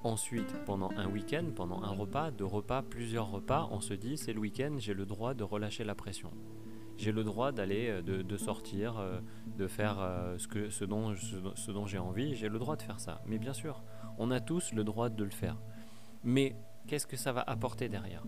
Ensuite, 0.02 0.54
pendant 0.66 0.90
un 0.98 1.08
week-end, 1.08 1.46
pendant 1.56 1.82
un 1.82 1.90
repas, 1.90 2.30
deux 2.30 2.44
repas, 2.44 2.82
plusieurs 2.82 3.30
repas, 3.30 3.68
on 3.70 3.80
se 3.80 3.94
dit 3.94 4.18
c'est 4.18 4.34
le 4.34 4.40
week-end, 4.40 4.74
j'ai 4.78 4.92
le 4.92 5.06
droit 5.06 5.32
de 5.32 5.44
relâcher 5.44 5.82
la 5.84 5.94
pression. 5.94 6.30
J'ai 6.96 7.10
le 7.10 7.24
droit 7.24 7.52
d'aller, 7.52 7.88
euh, 7.88 8.02
de, 8.02 8.36
sortir, 8.36 8.98
euh, 8.98 9.18
de 9.58 9.66
faire 9.66 9.98
euh, 9.98 10.38
ce, 10.38 10.46
que, 10.46 10.70
ce 10.70 10.84
dont, 10.84 11.14
ce 11.16 11.70
dont 11.70 11.86
j'ai 11.86 11.98
envie, 11.98 12.36
j'ai 12.36 12.48
le 12.48 12.58
droit 12.58 12.76
de 12.76 12.82
faire 12.82 13.00
ça. 13.00 13.22
Mais 13.26 13.38
bien 13.38 13.52
sûr, 13.52 13.82
on 14.18 14.30
a 14.30 14.40
tous 14.40 14.72
le 14.72 14.84
droit 14.84 15.08
de 15.08 15.24
le 15.24 15.30
faire. 15.30 15.56
Mais 16.22 16.54
qu'est-ce 16.86 17.06
que 17.06 17.16
ça 17.16 17.32
va 17.32 17.42
apporter 17.42 17.88
derrière? 17.88 18.24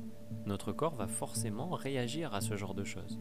Notre 0.47 0.73
corps 0.73 0.95
va 0.95 1.07
forcément 1.07 1.71
réagir 1.71 2.35
à 2.35 2.41
ce 2.41 2.57
genre 2.57 2.75
de 2.75 2.85
choses. 2.85 3.21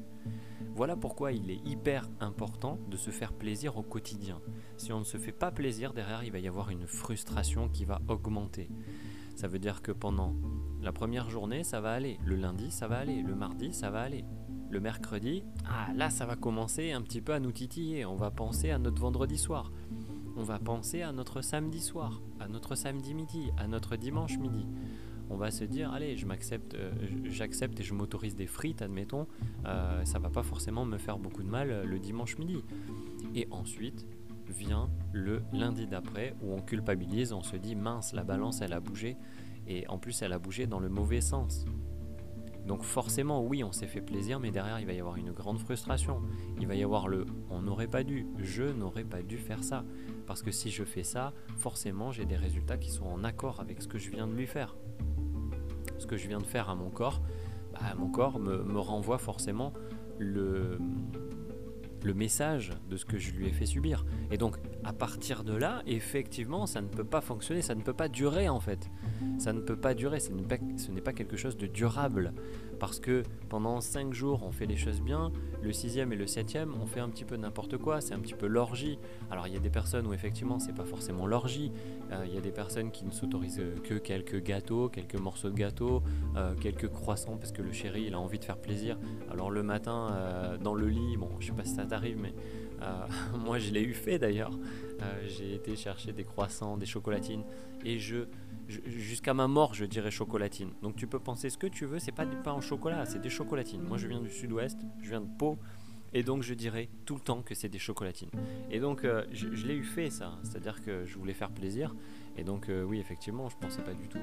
Voilà 0.76 0.96
pourquoi 0.96 1.32
il 1.32 1.50
est 1.50 1.66
hyper 1.66 2.10
important 2.20 2.78
de 2.90 2.98
se 2.98 3.10
faire 3.10 3.34
plaisir 3.34 3.78
au 3.78 3.84
quotidien. 3.84 4.42
Si 4.78 4.92
on 4.92 5.00
ne 5.00 5.06
se 5.06 5.18
fait 5.18 5.32
pas 5.32 5.52
plaisir, 5.52 5.94
derrière, 5.94 6.24
il 6.24 6.32
va 6.32 6.40
y 6.40 6.48
avoir 6.48 6.70
une 6.70 6.86
frustration 6.86 7.70
qui 7.70 7.86
va 7.86 8.02
augmenter. 8.08 8.70
Ça 9.36 9.48
veut 9.48 9.60
dire 9.60 9.82
que 9.82 9.92
pendant 9.92 10.36
la 10.82 10.92
première 10.92 11.30
journée, 11.30 11.64
ça 11.64 11.82
va 11.82 11.94
aller. 11.94 12.20
Le 12.26 12.36
lundi, 12.36 12.72
ça 12.72 12.88
va 12.88 12.98
aller. 12.98 13.22
Le 13.22 13.36
mardi, 13.36 13.74
ça 13.74 13.90
va 13.90 14.02
aller. 14.02 14.26
Le 14.70 14.80
mercredi, 14.80 15.44
ah 15.66 15.92
là, 15.94 16.10
ça 16.10 16.26
va 16.26 16.36
commencer 16.36 16.92
un 16.92 17.02
petit 17.02 17.22
peu 17.22 17.34
à 17.34 17.40
nous 17.40 17.52
titiller. 17.52 18.06
On 18.06 18.16
va 18.16 18.32
penser 18.32 18.72
à 18.72 18.78
notre 18.78 19.02
vendredi 19.02 19.38
soir. 19.38 19.72
On 20.38 20.44
va 20.44 20.60
penser 20.60 21.02
à 21.02 21.14
notre 21.14 21.42
samedi 21.42 21.80
soir, 21.80 22.22
à 22.40 22.50
notre 22.50 22.76
samedi 22.76 23.14
midi, 23.14 23.52
à 23.58 23.68
notre 23.68 23.96
dimanche 23.96 24.38
midi 24.38 24.66
on 25.30 25.38
va 25.38 25.52
se 25.52 25.64
dire 25.64 25.92
allez 25.92 26.18
je 26.18 26.26
m'accepte 26.26 26.76
euh, 26.76 26.92
j'accepte 27.26 27.80
et 27.80 27.84
je 27.84 27.94
m'autorise 27.94 28.36
des 28.36 28.48
frites 28.48 28.82
admettons 28.82 29.28
euh, 29.66 30.04
ça 30.06 30.20
va 30.20 30.30
pas 30.30 30.44
forcément 30.44 30.86
me 30.86 30.98
faire 30.98 31.18
beaucoup 31.18 31.44
de 31.44 31.50
mal 31.50 31.72
euh, 31.72 31.86
le 31.86 32.00
dimanche 32.00 32.38
midi 32.38 32.64
et 33.34 33.48
ensuite 33.52 34.06
vient 34.48 34.90
le 35.12 35.42
lundi 35.54 35.88
d'après 35.88 36.36
où 36.42 36.54
on 36.54 36.62
culpabilise 36.62 37.34
on 37.34 37.42
se 37.42 37.56
dit 37.56 37.76
mince 37.76 38.14
la 38.14 38.24
balance 38.24 38.62
elle 38.62 38.74
a 38.74 38.80
bougé 38.80 39.18
et 39.68 39.88
en 39.88 39.98
plus 39.98 40.22
elle 40.22 40.34
a 40.34 40.40
bougé 40.40 40.68
dans 40.68 40.80
le 40.80 40.90
mauvais 40.90 41.22
sens 41.22 41.66
Donc 42.66 42.82
forcément, 42.82 43.44
oui, 43.44 43.64
on 43.64 43.72
s'est 43.72 43.88
fait 43.88 44.02
plaisir, 44.02 44.40
mais 44.40 44.50
derrière, 44.50 44.80
il 44.80 44.88
va 44.88 44.94
y 44.94 45.00
avoir 45.00 45.18
une 45.18 45.32
grande 45.32 45.60
frustration. 45.60 46.22
Il 46.60 46.68
va 46.68 46.74
y 46.76 46.84
avoir 46.84 47.08
le 47.08 47.26
on 47.52 47.62
n'aurait 47.62 47.88
pas 47.88 48.04
dû, 48.04 48.26
je 48.40 48.64
n'aurais 48.64 49.04
pas 49.04 49.22
dû 49.22 49.38
faire 49.38 49.64
ça. 49.64 49.84
Parce 50.26 50.42
que 50.42 50.52
si 50.52 50.72
je 50.72 50.84
fais 50.84 51.04
ça, 51.04 51.34
forcément, 51.58 52.12
j'ai 52.12 52.26
des 52.26 52.36
résultats 52.36 52.78
qui 52.78 52.90
sont 52.90 53.06
en 53.06 53.24
accord 53.24 53.60
avec 53.60 53.82
ce 53.82 53.88
que 53.88 54.00
je 54.00 54.10
viens 54.10 54.28
de 54.28 54.34
lui 54.34 54.48
faire. 54.48 54.76
Ce 55.98 56.06
que 56.06 56.18
je 56.18 56.28
viens 56.28 56.40
de 56.40 56.46
faire 56.46 56.70
à 56.70 56.76
mon 56.76 56.90
corps, 56.90 57.22
bah, 57.74 57.94
mon 57.98 58.08
corps 58.08 58.40
me, 58.40 58.80
renvoie 58.80 59.18
forcément 59.18 59.74
le 60.20 60.78
message 62.14 62.72
de 62.90 62.98
ce 62.98 63.06
que 63.06 63.18
je 63.18 63.32
lui 63.32 63.48
ai 63.48 63.52
fait 63.52 63.66
subir. 63.66 64.06
Et 64.32 64.38
donc, 64.38 64.58
à 64.84 64.94
partir 64.94 65.44
de 65.44 65.56
là, 65.56 65.82
effectivement, 65.88 66.66
ça 66.66 66.82
ne 66.82 66.88
peut 66.88 67.04
pas 67.04 67.22
fonctionner, 67.22 67.62
ça 67.62 67.76
ne 67.76 67.82
peut 67.82 67.94
pas 67.94 68.08
durer 68.08 68.50
en 68.50 68.60
fait. 68.60 68.90
Ça 69.40 69.54
ne 69.54 69.62
peut 69.62 69.76
pas 69.76 69.94
durer, 69.94 70.20
ce 70.20 70.32
n'est 70.32 71.02
pas, 71.02 71.14
quelque 71.14 71.38
chose 71.38 71.58
de 71.58 71.68
durable. 71.68 72.34
Parce 72.80 73.00
que 73.00 73.24
pendant 73.50 73.82
5 73.82 74.14
jours, 74.14 74.44
on 74.44 74.52
fait 74.52 74.66
les 74.66 74.76
choses 74.76 75.02
bien, 75.02 75.32
le 75.62 75.74
sixième 75.74 76.14
et 76.14 76.16
le 76.16 76.28
septième, 76.28 76.74
on 76.82 76.86
fait 76.86 77.00
un 77.00 77.10
petit 77.10 77.26
peu 77.26 77.36
n'importe 77.36 77.78
quoi, 77.78 78.02
c'est 78.02 78.14
un 78.14 78.20
petit 78.20 78.34
peu 78.34 78.48
l'orgie. 78.48 79.00
Alors 79.32 79.48
il 79.48 79.54
y 79.54 79.58
a 79.58 79.60
des 79.60 79.70
personnes 79.70 80.08
où 80.08 80.14
effectivement, 80.14 80.60
c'est 80.60 80.76
pas 80.76 80.86
forcément 80.86 81.26
l'orgie. 81.26 81.72
Euh, 82.12 82.24
il 82.28 82.34
y 82.34 82.38
a 82.38 82.42
des 82.42 82.52
personnes 82.52 82.92
qui 82.92 83.06
ne 83.06 83.12
s'autorisent 83.12 83.62
que 83.84 83.96
quelques 83.96 84.44
gâteaux, 84.44 84.90
quelques 84.90 85.20
morceaux 85.20 85.50
de 85.50 85.56
gâteau, 85.56 86.04
euh, 86.36 86.54
quelques 86.56 86.90
croissants, 86.90 87.38
parce 87.38 87.52
que 87.52 87.62
le 87.62 87.72
chéri, 87.72 88.06
il 88.08 88.14
a 88.14 88.20
envie 88.20 88.40
de 88.40 88.46
faire 88.46 88.58
plaisir. 88.58 88.98
Alors 89.32 89.50
le 89.50 89.64
matin, 89.64 90.10
euh, 90.12 90.58
dans 90.58 90.74
le 90.74 90.88
lit, 90.88 91.18
bon, 91.18 91.30
je 91.40 91.48
sais 91.48 91.54
pas 91.54 91.66
si 91.66 91.76
ça 91.76 91.86
t'arrive, 91.86 92.18
mais 92.20 92.34
moi 93.44 93.58
je 93.58 93.72
l'ai 93.72 93.82
eu 93.82 93.94
fait 93.94 94.20
d'ailleurs. 94.20 94.52
J'ai 95.28 95.56
été 95.56 95.76
chercher 95.76 96.14
des 96.14 96.24
croissants, 96.24 96.78
des 96.78 96.86
chocolatines, 96.86 97.44
et 97.84 97.98
je 97.98 98.26
jusqu'à 98.68 99.34
ma 99.34 99.48
mort, 99.48 99.74
je 99.74 99.86
dirais 99.86 100.12
chocolatine. 100.12 100.72
Donc 100.82 100.96
tu 100.96 101.08
peux 101.08 101.20
penser 101.20 101.50
ce 101.50 101.58
que 101.58 101.68
tu 101.68 101.86
veux, 101.86 102.00
c'est 102.00 102.12
pas 102.12 102.26
du 102.26 102.36
pain 102.38 102.54
au 102.54 102.62
chocolat, 102.66 103.06
c'est 103.06 103.22
des 103.22 103.30
chocolatines. 103.30 103.82
Moi 103.82 103.98
je 103.98 104.08
viens 104.08 104.20
du 104.20 104.30
sud-ouest, 104.30 104.80
je 105.02 105.10
viens 105.10 105.22
de 105.22 105.38
Pau, 105.38 105.58
et 106.14 106.24
donc 106.24 106.44
je 106.44 106.54
dirais 106.54 106.90
tout 107.06 107.16
le 107.16 107.22
temps 107.22 107.42
que 107.42 107.54
c'est 107.56 107.70
des 107.70 107.80
chocolatines. 107.80 108.30
Et 108.72 108.80
donc 108.80 109.04
euh, 109.04 109.24
je, 109.32 109.48
l'ai 109.68 109.76
eu 109.76 109.84
fait 109.84 110.10
ça, 110.10 110.40
c'est-à-dire 110.44 110.84
que 110.84 111.06
je 111.06 111.18
voulais 111.18 111.34
faire 111.34 111.52
plaisir. 111.52 111.96
Et 112.38 112.44
donc 112.44 112.70
euh, 112.70 112.84
oui, 112.84 113.00
effectivement, 113.00 113.50
je 113.50 113.58
pensais 113.58 113.82
pas 113.82 113.94
du 113.94 114.08
tout, 114.08 114.20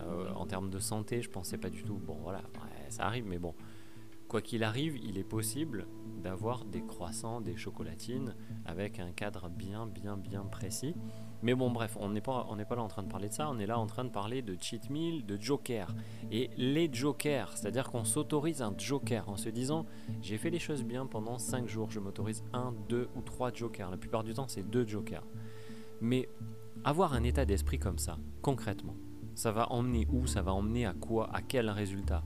euh, 0.00 0.30
en 0.34 0.46
termes 0.46 0.70
de 0.70 0.78
santé, 0.78 1.22
je 1.22 1.30
pensais 1.30 1.58
pas 1.58 1.70
du 1.70 1.82
tout. 1.82 1.94
Bon 1.94 2.18
voilà, 2.22 2.42
ça 2.90 3.04
arrive, 3.04 3.26
mais 3.26 3.38
bon. 3.38 3.54
Quoi 4.28 4.40
qu'il 4.42 4.64
arrive, 4.64 4.96
il 5.02 5.18
est 5.18 5.24
possible 5.24 5.86
d'avoir 6.22 6.64
des 6.64 6.80
croissants, 6.80 7.42
des 7.42 7.56
chocolatines 7.56 8.34
avec 8.64 8.98
un 8.98 9.12
cadre 9.12 9.50
bien, 9.50 9.86
bien, 9.86 10.16
bien 10.16 10.44
précis. 10.44 10.94
Mais 11.42 11.54
bon, 11.54 11.70
bref, 11.70 11.98
on 12.00 12.08
n'est 12.08 12.22
pas, 12.22 12.46
pas 12.66 12.76
là 12.76 12.82
en 12.82 12.88
train 12.88 13.02
de 13.02 13.08
parler 13.08 13.28
de 13.28 13.34
ça, 13.34 13.50
on 13.50 13.58
est 13.58 13.66
là 13.66 13.78
en 13.78 13.86
train 13.86 14.04
de 14.04 14.08
parler 14.08 14.40
de 14.40 14.56
cheat 14.58 14.88
meal, 14.88 15.26
de 15.26 15.38
joker. 15.38 15.94
Et 16.32 16.48
les 16.56 16.88
jokers, 16.90 17.54
c'est-à-dire 17.54 17.90
qu'on 17.90 18.04
s'autorise 18.04 18.62
un 18.62 18.74
joker 18.78 19.28
en 19.28 19.36
se 19.36 19.50
disant 19.50 19.84
j'ai 20.22 20.38
fait 20.38 20.48
les 20.48 20.58
choses 20.58 20.82
bien 20.82 21.04
pendant 21.04 21.38
5 21.38 21.68
jours, 21.68 21.90
je 21.90 22.00
m'autorise 22.00 22.42
un, 22.54 22.72
deux 22.88 23.08
ou 23.14 23.20
trois 23.20 23.52
jokers. 23.52 23.90
La 23.90 23.98
plupart 23.98 24.24
du 24.24 24.32
temps, 24.32 24.48
c'est 24.48 24.62
deux 24.62 24.86
jokers. 24.86 25.26
Mais 26.00 26.30
avoir 26.84 27.12
un 27.12 27.22
état 27.22 27.44
d'esprit 27.44 27.78
comme 27.78 27.98
ça, 27.98 28.16
concrètement, 28.40 28.96
ça 29.34 29.52
va 29.52 29.70
emmener 29.72 30.06
où 30.10 30.26
Ça 30.26 30.42
va 30.42 30.52
emmener 30.52 30.86
à 30.86 30.94
quoi 30.94 31.28
À 31.34 31.42
quel 31.42 31.68
résultat? 31.68 32.22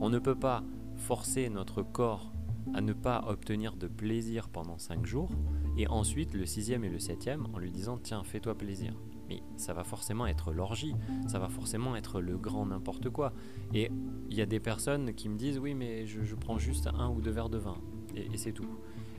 On 0.00 0.08
ne 0.08 0.18
peut 0.18 0.38
pas 0.38 0.62
forcer 1.00 1.48
notre 1.48 1.82
corps 1.82 2.32
à 2.74 2.80
ne 2.80 2.92
pas 2.92 3.24
obtenir 3.26 3.76
de 3.76 3.88
plaisir 3.88 4.48
pendant 4.48 4.78
5 4.78 5.04
jours, 5.06 5.30
et 5.76 5.88
ensuite 5.88 6.34
le 6.34 6.46
sixième 6.46 6.84
et 6.84 6.88
le 6.88 6.98
septième 6.98 7.46
en 7.52 7.58
lui 7.58 7.70
disant 7.70 7.98
tiens 7.98 8.22
fais-toi 8.22 8.56
plaisir. 8.56 8.94
Mais 9.28 9.42
ça 9.56 9.72
va 9.72 9.84
forcément 9.84 10.26
être 10.26 10.52
l'orgie, 10.52 10.94
ça 11.26 11.38
va 11.38 11.48
forcément 11.48 11.96
être 11.96 12.20
le 12.20 12.36
grand 12.36 12.66
n'importe 12.66 13.10
quoi. 13.10 13.32
Et 13.72 13.90
il 14.28 14.36
y 14.36 14.42
a 14.42 14.46
des 14.46 14.60
personnes 14.60 15.14
qui 15.14 15.28
me 15.28 15.36
disent 15.36 15.58
oui 15.58 15.74
mais 15.74 16.06
je, 16.06 16.34
prends 16.34 16.58
juste 16.58 16.88
un 16.88 17.08
ou 17.10 17.20
deux 17.20 17.30
verres 17.30 17.48
de 17.48 17.58
vin, 17.58 17.78
et, 18.14 18.36
c'est 18.36 18.52
tout. 18.52 18.68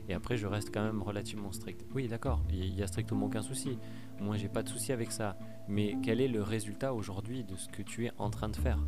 Et 0.08 0.14
après 0.14 0.36
je 0.36 0.46
reste 0.46 0.72
quand 0.72 0.84
même 0.84 1.02
relativement 1.02 1.52
strict. 1.52 1.84
Oui 1.94 2.08
d'accord, 2.08 2.42
il 2.50 2.74
y 2.74 2.82
a 2.82 2.86
strictement 2.86 3.26
aucun 3.26 3.42
souci. 3.42 3.78
Moi 4.20 4.36
j'ai 4.36 4.48
pas 4.48 4.62
de 4.62 4.68
souci 4.68 4.92
avec 4.92 5.12
ça. 5.12 5.36
Mais 5.68 5.96
quel 6.02 6.20
est 6.20 6.28
le 6.28 6.42
résultat 6.42 6.94
aujourd'hui 6.94 7.44
de 7.44 7.56
ce 7.56 7.68
que 7.68 7.82
tu 7.82 8.06
es 8.06 8.12
en 8.18 8.30
train 8.30 8.48
de 8.48 8.56
faire? 8.56 8.78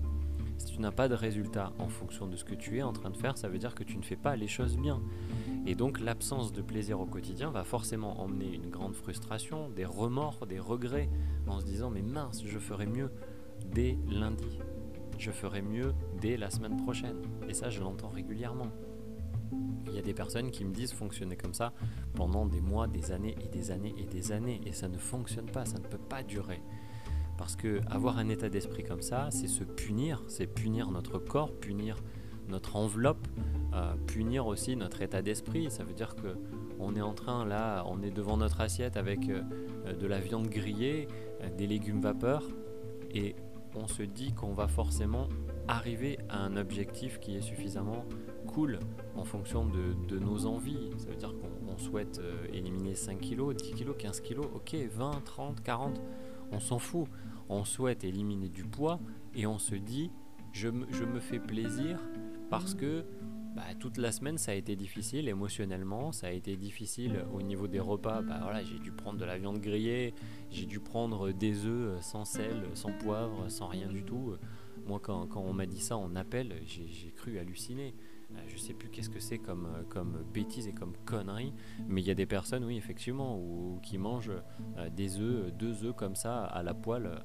Si 0.58 0.66
tu 0.66 0.80
n'as 0.80 0.90
pas 0.90 1.08
de 1.08 1.14
résultat 1.14 1.72
en 1.78 1.88
fonction 1.88 2.26
de 2.26 2.36
ce 2.36 2.44
que 2.44 2.54
tu 2.54 2.78
es 2.78 2.82
en 2.82 2.92
train 2.92 3.10
de 3.10 3.16
faire, 3.16 3.36
ça 3.36 3.48
veut 3.48 3.58
dire 3.58 3.74
que 3.74 3.84
tu 3.84 3.96
ne 3.96 4.02
fais 4.02 4.16
pas 4.16 4.36
les 4.36 4.48
choses 4.48 4.76
bien. 4.76 5.00
Et 5.66 5.74
donc 5.74 6.00
l'absence 6.00 6.52
de 6.52 6.62
plaisir 6.62 7.00
au 7.00 7.06
quotidien 7.06 7.50
va 7.50 7.64
forcément 7.64 8.20
emmener 8.20 8.54
une 8.54 8.70
grande 8.70 8.94
frustration, 8.94 9.70
des 9.70 9.84
remords, 9.84 10.46
des 10.46 10.58
regrets, 10.58 11.08
en 11.46 11.60
se 11.60 11.64
disant 11.64 11.90
mais 11.90 12.02
mince, 12.02 12.42
je 12.44 12.58
ferai 12.58 12.86
mieux 12.86 13.10
dès 13.72 13.98
lundi. 14.08 14.58
Je 15.18 15.30
ferai 15.30 15.62
mieux 15.62 15.94
dès 16.20 16.36
la 16.36 16.50
semaine 16.50 16.76
prochaine. 16.76 17.22
Et 17.48 17.54
ça, 17.54 17.70
je 17.70 17.80
l'entends 17.80 18.08
régulièrement. 18.08 18.68
Il 19.86 19.94
y 19.94 19.98
a 19.98 20.02
des 20.02 20.14
personnes 20.14 20.50
qui 20.50 20.64
me 20.64 20.74
disent 20.74 20.92
fonctionner 20.92 21.36
comme 21.36 21.54
ça 21.54 21.72
pendant 22.14 22.46
des 22.46 22.60
mois, 22.60 22.88
des 22.88 23.12
années 23.12 23.36
et 23.40 23.48
des 23.48 23.70
années 23.70 23.94
et 23.96 24.06
des 24.06 24.32
années. 24.32 24.60
Et 24.66 24.72
ça 24.72 24.88
ne 24.88 24.98
fonctionne 24.98 25.46
pas, 25.46 25.64
ça 25.64 25.78
ne 25.78 25.84
peut 25.84 25.98
pas 25.98 26.22
durer. 26.22 26.60
Parce 27.36 27.56
que 27.56 27.80
avoir 27.90 28.18
un 28.18 28.28
état 28.28 28.48
d'esprit 28.48 28.84
comme 28.84 29.02
ça, 29.02 29.28
c'est 29.30 29.48
se 29.48 29.64
punir, 29.64 30.22
c'est 30.28 30.46
punir 30.46 30.90
notre 30.90 31.18
corps, 31.18 31.52
punir 31.52 31.96
notre 32.48 32.76
enveloppe, 32.76 33.26
euh, 33.74 33.94
punir 34.06 34.46
aussi 34.46 34.76
notre 34.76 35.02
état 35.02 35.22
d'esprit. 35.22 35.70
Ça 35.70 35.84
veut 35.84 35.94
dire 35.94 36.14
que 36.14 36.36
on 36.78 36.94
est 36.94 37.00
en 37.00 37.14
train 37.14 37.44
là, 37.44 37.84
on 37.86 38.02
est 38.02 38.10
devant 38.10 38.36
notre 38.36 38.60
assiette 38.60 38.96
avec 38.96 39.28
euh, 39.28 39.42
de 39.92 40.06
la 40.06 40.20
viande 40.20 40.48
grillée, 40.48 41.08
euh, 41.42 41.50
des 41.56 41.66
légumes 41.66 42.00
vapeur, 42.00 42.42
et 43.12 43.34
on 43.74 43.88
se 43.88 44.02
dit 44.02 44.32
qu'on 44.32 44.52
va 44.52 44.68
forcément 44.68 45.28
arriver 45.66 46.18
à 46.28 46.38
un 46.38 46.56
objectif 46.56 47.18
qui 47.18 47.36
est 47.36 47.40
suffisamment 47.40 48.04
cool 48.46 48.78
en 49.16 49.24
fonction 49.24 49.66
de, 49.66 49.94
de 50.08 50.18
nos 50.18 50.46
envies. 50.46 50.90
Ça 50.98 51.08
veut 51.08 51.16
dire 51.16 51.34
qu'on 51.34 51.78
souhaite 51.78 52.20
éliminer 52.52 52.94
5 52.94 53.18
kg, 53.20 53.52
10 53.52 53.72
kg, 53.72 53.96
15 53.96 54.20
kg, 54.20 54.40
ok, 54.54 54.76
20, 54.94 55.24
30, 55.24 55.62
40 55.62 56.00
on 56.54 56.60
s'en 56.60 56.78
fout. 56.78 57.08
On 57.48 57.64
souhaite 57.64 58.04
éliminer 58.04 58.48
du 58.48 58.64
poids 58.64 59.00
et 59.34 59.46
on 59.46 59.58
se 59.58 59.74
dit 59.74 60.10
je 60.52 60.68
me, 60.68 61.20
fais 61.20 61.40
plaisir 61.40 61.98
parce 62.48 62.74
que 62.74 63.04
bah, 63.56 63.62
toute 63.78 63.98
la 63.98 64.12
semaine 64.12 64.38
ça 64.38 64.52
a 64.52 64.54
été 64.54 64.76
difficile 64.76 65.28
émotionnellement, 65.28 66.12
ça 66.12 66.28
a 66.28 66.30
été 66.30 66.56
difficile 66.56 67.24
au 67.32 67.42
niveau 67.42 67.66
des 67.66 67.80
repas. 67.80 68.22
Bah, 68.22 68.38
voilà, 68.42 68.62
j'ai 68.62 68.78
dû 68.78 68.92
prendre 68.92 69.18
de 69.18 69.24
la 69.24 69.36
viande 69.36 69.60
grillée, 69.60 70.14
j'ai 70.50 70.66
dû 70.66 70.80
prendre 70.80 71.32
des 71.32 71.66
œufs 71.66 72.00
sans 72.02 72.24
sel, 72.24 72.64
sans 72.74 72.92
poivre, 72.92 73.50
sans 73.50 73.66
rien 73.66 73.88
du 73.88 74.04
tout. 74.04 74.34
Moi, 74.86 75.00
quand, 75.02 75.26
quand 75.26 75.40
on 75.40 75.52
m'a 75.52 75.66
dit 75.66 75.80
ça 75.80 75.96
en 75.96 76.14
appel, 76.14 76.54
j'ai 76.66 77.10
cru 77.10 77.38
halluciner. 77.38 77.94
Euh, 78.32 78.38
je 78.48 78.56
sais 78.56 78.74
plus 78.74 78.88
qu'est-ce 78.88 79.10
que 79.10 79.20
c'est 79.20 79.38
comme, 79.38 79.66
euh, 79.66 79.82
comme 79.88 80.24
bêtise 80.32 80.66
et 80.66 80.72
comme 80.72 80.92
connerie, 81.04 81.52
mais 81.86 82.00
il 82.00 82.06
y 82.06 82.10
a 82.10 82.14
des 82.14 82.26
personnes, 82.26 82.64
oui, 82.64 82.76
effectivement, 82.76 83.40
qui 83.82 83.98
mangent 83.98 84.32
euh, 84.76 84.90
des 84.90 85.20
œufs, 85.20 85.52
deux 85.52 85.84
œufs 85.84 85.94
comme 85.94 86.16
ça 86.16 86.44
à 86.44 86.62
la 86.62 86.74
poêle, 86.74 87.24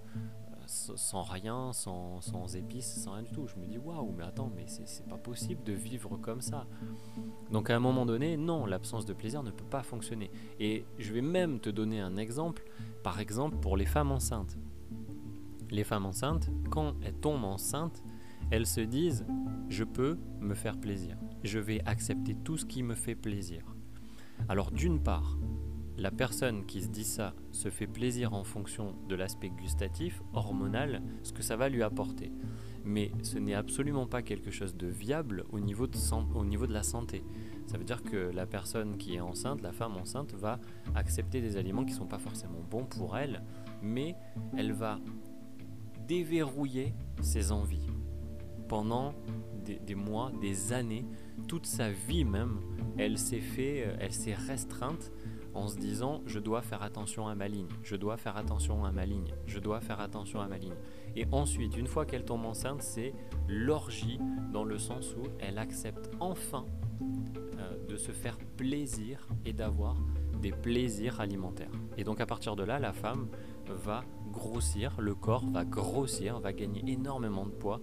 sans 0.67 1.23
rien, 1.23 1.73
sans, 1.73 2.21
sans, 2.21 2.55
épices, 2.55 3.01
sans 3.03 3.13
rien 3.13 3.23
du 3.23 3.31
tout. 3.31 3.47
Je 3.47 3.55
me 3.55 3.65
dis, 3.65 3.79
waouh, 3.79 4.13
mais 4.15 4.23
attends, 4.23 4.51
mais 4.55 4.65
c'est 4.67 5.07
pas 5.07 5.17
possible 5.17 5.63
de 5.63 5.73
vivre 5.73 6.17
comme 6.17 6.41
ça. 6.41 6.67
Donc 7.51 7.71
à 7.71 7.75
un 7.75 7.79
moment 7.79 8.05
donné, 8.05 8.37
non, 8.37 8.67
l'absence 8.67 9.05
de 9.05 9.13
plaisir 9.13 9.41
ne 9.41 9.49
peut 9.49 9.65
pas 9.65 9.81
fonctionner. 9.81 10.29
Et 10.59 10.85
je 10.99 11.11
vais 11.11 11.21
même 11.21 11.59
te 11.59 11.71
donner 11.71 11.99
un 12.01 12.17
exemple, 12.17 12.63
par 13.03 13.19
exemple 13.19 13.57
pour 13.57 13.77
les 13.77 13.87
femmes 13.87 14.11
enceintes. 14.11 14.57
Les 15.71 15.83
femmes 15.83 16.05
enceintes, 16.05 16.49
quand 16.69 16.93
elles 17.03 17.15
tombent 17.15 17.45
enceintes, 17.45 18.03
elles 18.51 18.67
se 18.67 18.81
disent 18.81 19.25
je 19.69 19.83
peux 19.83 20.17
me 20.39 20.55
faire 20.55 20.79
plaisir. 20.79 21.17
Je 21.43 21.59
vais 21.59 21.81
accepter 21.85 22.35
tout 22.35 22.57
ce 22.57 22.65
qui 22.65 22.83
me 22.83 22.95
fait 22.95 23.15
plaisir. 23.15 23.63
Alors 24.47 24.71
d'une 24.71 25.01
part, 25.01 25.37
la 25.97 26.11
personne 26.11 26.65
qui 26.65 26.81
se 26.81 26.87
dit 26.87 27.03
ça 27.03 27.33
se 27.51 27.69
fait 27.69 27.87
plaisir 27.87 28.33
en 28.33 28.43
fonction 28.43 28.95
de 29.07 29.15
l'aspect 29.15 29.49
gustatif, 29.49 30.21
hormonal, 30.33 31.03
ce 31.23 31.33
que 31.33 31.43
ça 31.43 31.57
va 31.57 31.69
lui 31.69 31.83
apporter. 31.83 32.31
Mais 32.85 33.11
ce 33.21 33.37
n'est 33.37 33.53
absolument 33.53 34.07
pas 34.07 34.21
quelque 34.21 34.49
chose 34.49 34.75
de 34.75 34.87
viable 34.87 35.43
au 35.51 35.59
niveau 35.59 35.85
de, 35.87 36.73
la 36.73 36.83
santé. 36.83 37.23
Ça 37.67 37.77
veut 37.77 37.83
dire 37.83 38.01
que 38.01 38.31
la 38.33 38.45
personne 38.45 38.97
qui 38.97 39.15
est 39.15 39.19
enceinte, 39.19 39.61
la 39.61 39.73
femme 39.73 39.97
enceinte, 39.97 40.33
va 40.33 40.59
accepter 40.95 41.41
des 41.41 41.57
aliments 41.57 41.83
qui 41.83 41.91
ne 41.91 41.97
sont 41.97 42.07
pas 42.07 42.17
forcément 42.17 42.61
bons 42.71 42.85
pour 42.85 43.17
elle, 43.17 43.43
mais 43.83 44.15
elle 44.57 44.71
va 44.71 44.99
déverrouiller 46.07 46.95
ses 47.21 47.51
envies 47.51 47.89
pendant 48.69 49.13
des, 49.65 49.95
mois, 49.95 50.31
des 50.39 50.71
années, 50.71 51.05
toute 51.47 51.65
sa 51.65 51.91
vie 51.91 52.23
même, 52.23 52.59
elle 52.97 53.17
s'est 53.17 53.41
euh, 53.59 53.95
elle 53.99 54.13
s'est 54.13 54.33
restreinte 54.33 55.11
en 55.53 55.67
se 55.67 55.77
disant 55.77 56.21
je 56.25 56.39
dois 56.39 56.61
faire 56.61 56.81
attention 56.81 57.27
à 57.27 57.35
ma 57.35 57.47
ligne, 57.47 57.67
je 57.83 57.95
dois 57.95 58.17
faire 58.17 58.37
attention 58.37 58.85
à 58.85 58.91
ma 58.91 59.05
ligne, 59.05 59.33
je 59.45 59.59
dois 59.59 59.81
faire 59.81 59.99
attention 59.99 60.39
à 60.39 60.47
ma 60.47 60.57
ligne. 60.57 60.75
Et 61.15 61.25
ensuite, 61.31 61.75
une 61.75 61.87
fois 61.87 62.05
qu'elle 62.05 62.23
tombe 62.23 62.45
enceinte, 62.45 62.81
c'est 62.81 63.13
l'orgie 63.47 64.19
dans 64.53 64.63
le 64.63 64.77
sens 64.77 65.15
où 65.15 65.23
elle 65.39 65.57
accepte 65.57 66.09
enfin 66.19 66.65
euh, 67.01 67.87
de 67.87 67.97
se 67.97 68.11
faire 68.11 68.37
plaisir 68.57 69.27
et 69.45 69.53
d'avoir 69.53 69.97
des 70.41 70.51
plaisirs 70.51 71.19
alimentaires. 71.19 71.71
Et 71.97 72.03
donc 72.03 72.21
à 72.21 72.25
partir 72.25 72.55
de 72.55 72.63
là, 72.63 72.79
la 72.79 72.93
femme 72.93 73.27
va 73.67 74.03
grossir, 74.29 74.95
le 74.99 75.15
corps 75.15 75.45
va 75.45 75.65
grossir, 75.65 76.39
va 76.39 76.53
gagner 76.53 76.83
énormément 76.87 77.45
de 77.45 77.51
poids, 77.51 77.81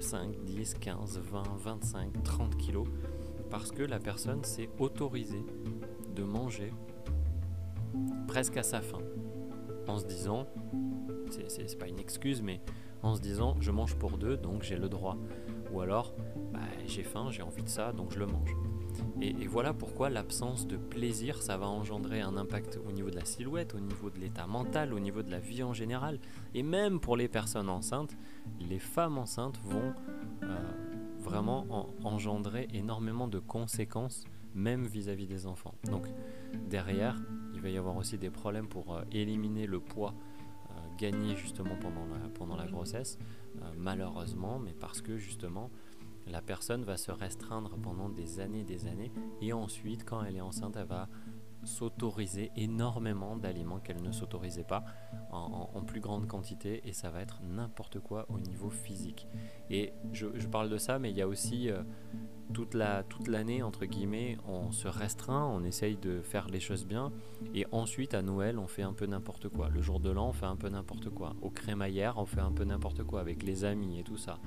5, 0.00 0.44
10, 0.44 0.74
15, 0.74 1.18
20, 1.18 1.42
25, 1.58 2.22
30 2.22 2.56
kilos, 2.56 2.86
parce 3.50 3.72
que 3.72 3.82
la 3.82 3.98
personne 3.98 4.44
s'est 4.44 4.70
autorisée 4.78 5.44
de 6.14 6.22
manger 6.22 6.72
presque 8.26 8.56
à 8.56 8.62
sa 8.62 8.80
faim, 8.80 9.02
en 9.86 9.98
se 9.98 10.06
disant, 10.06 10.46
c'est 11.30 11.78
pas 11.78 11.88
une 11.88 11.98
excuse, 11.98 12.42
mais 12.42 12.60
en 13.02 13.14
se 13.14 13.20
disant 13.20 13.56
je 13.60 13.70
mange 13.70 13.94
pour 13.96 14.18
deux, 14.18 14.36
donc 14.36 14.62
j'ai 14.62 14.76
le 14.76 14.88
droit. 14.88 15.16
Ou 15.72 15.80
alors, 15.80 16.14
bah, 16.52 16.60
j'ai 16.86 17.02
faim, 17.02 17.28
j'ai 17.30 17.42
envie 17.42 17.62
de 17.62 17.68
ça, 17.68 17.92
donc 17.92 18.12
je 18.12 18.18
le 18.18 18.26
mange. 18.26 18.54
Et, 19.20 19.46
voilà 19.46 19.72
pourquoi 19.72 20.10
l'absence 20.10 20.66
de 20.66 20.76
plaisir, 20.76 21.42
ça 21.42 21.56
va 21.56 21.66
engendrer 21.66 22.20
un 22.20 22.36
impact 22.36 22.78
au 22.86 22.92
niveau 22.92 23.10
de 23.10 23.16
la 23.16 23.24
silhouette, 23.24 23.74
au 23.74 23.80
niveau 23.80 24.10
de 24.10 24.18
l'état 24.18 24.46
mental, 24.46 24.92
au 24.92 25.00
niveau 25.00 25.22
de 25.22 25.30
la 25.30 25.40
vie 25.40 25.62
en 25.62 25.72
général. 25.72 26.18
Et 26.54 26.62
même 26.62 27.00
pour 27.00 27.16
les 27.16 27.28
personnes 27.28 27.68
enceintes, 27.68 28.16
les 28.60 28.78
femmes 28.78 29.18
enceintes 29.18 29.58
vont 29.64 29.92
euh, 30.42 30.56
vraiment 31.18 31.88
engendrer 32.04 32.68
énormément 32.72 33.28
de 33.28 33.38
conséquences, 33.38 34.24
même 34.54 34.86
vis-à-vis 34.86 35.26
des 35.26 35.46
enfants. 35.46 35.74
Donc 35.84 36.06
derrière, 36.68 37.16
il 37.54 37.60
va 37.60 37.68
y 37.70 37.76
avoir 37.76 37.96
aussi 37.96 38.18
des 38.18 38.30
problèmes 38.30 38.68
pour 38.68 38.94
euh, 38.94 39.02
éliminer 39.12 39.66
le 39.66 39.80
poids 39.80 40.14
euh, 40.70 40.74
gagné 40.96 41.36
justement 41.36 41.76
pendant 41.80 42.06
la, 42.06 42.28
pendant 42.28 42.56
la 42.56 42.66
grossesse, 42.66 43.18
malheureusement, 43.76 44.60
mais 44.60 44.72
parce 44.72 45.02
que 45.02 45.16
justement, 45.16 45.70
la 46.28 46.42
personne 46.42 46.84
va 46.84 46.96
se 46.96 47.10
restreindre 47.10 47.76
pendant 47.82 48.08
des 48.08 48.40
années, 48.40 48.64
des 48.64 48.86
années, 48.86 49.12
et 49.40 49.52
ensuite, 49.52 50.04
quand 50.04 50.22
elle 50.22 50.36
est 50.36 50.40
enceinte, 50.40 50.76
elle 50.76 50.86
va 50.86 51.08
s'autoriser 51.64 52.50
énormément 52.56 53.36
d'aliments 53.36 53.78
qu'elle 53.78 54.02
ne 54.02 54.12
s'autorisait 54.12 54.64
pas 54.64 54.84
en, 55.30 55.82
plus 55.82 56.00
grande 56.00 56.26
quantité 56.26 56.82
et 56.84 56.92
ça 56.92 57.10
va 57.10 57.20
être 57.20 57.40
n'importe 57.42 58.00
quoi 58.00 58.26
au 58.28 58.38
niveau 58.38 58.70
physique. 58.70 59.26
Et 59.70 59.92
je, 60.12 60.26
parle 60.46 60.68
de 60.68 60.78
ça, 60.78 60.98
mais 60.98 61.10
il 61.10 61.16
y 61.16 61.22
a 61.22 61.28
aussi 61.28 61.70
euh, 61.70 61.82
toute 62.52 62.76
toute 63.08 63.28
l'année 63.28 63.62
entre 63.62 63.86
guillemets, 63.86 64.38
on 64.46 64.70
se 64.72 64.88
restreint, 64.88 65.46
on 65.46 65.64
essaye 65.64 65.96
de 65.96 66.20
faire 66.20 66.48
les 66.48 66.60
choses 66.60 66.86
bien 66.86 67.12
et 67.54 67.66
ensuite 67.72 68.14
à 68.14 68.22
Noël 68.22 68.58
on 68.58 68.66
fait 68.66 68.82
un 68.82 68.92
peu 68.92 69.06
n'importe 69.06 69.48
quoi. 69.48 69.68
Le 69.68 69.80
jour 69.80 70.00
de 70.00 70.10
l'an 70.10 70.28
on 70.28 70.32
fait 70.32 70.46
un 70.46 70.56
peu 70.56 70.68
n'importe 70.68 71.10
quoi. 71.10 71.34
Au 71.42 71.50
crémaillère 71.50 72.18
on 72.18 72.26
fait 72.26 72.40
un 72.40 72.52
peu 72.52 72.64
n'importe 72.64 73.02
quoi 73.04 73.20
avec 73.20 73.42
les 73.42 73.64
amis 73.64 73.98
et 73.98 74.04
tout 74.04 74.16
ça 74.16 74.38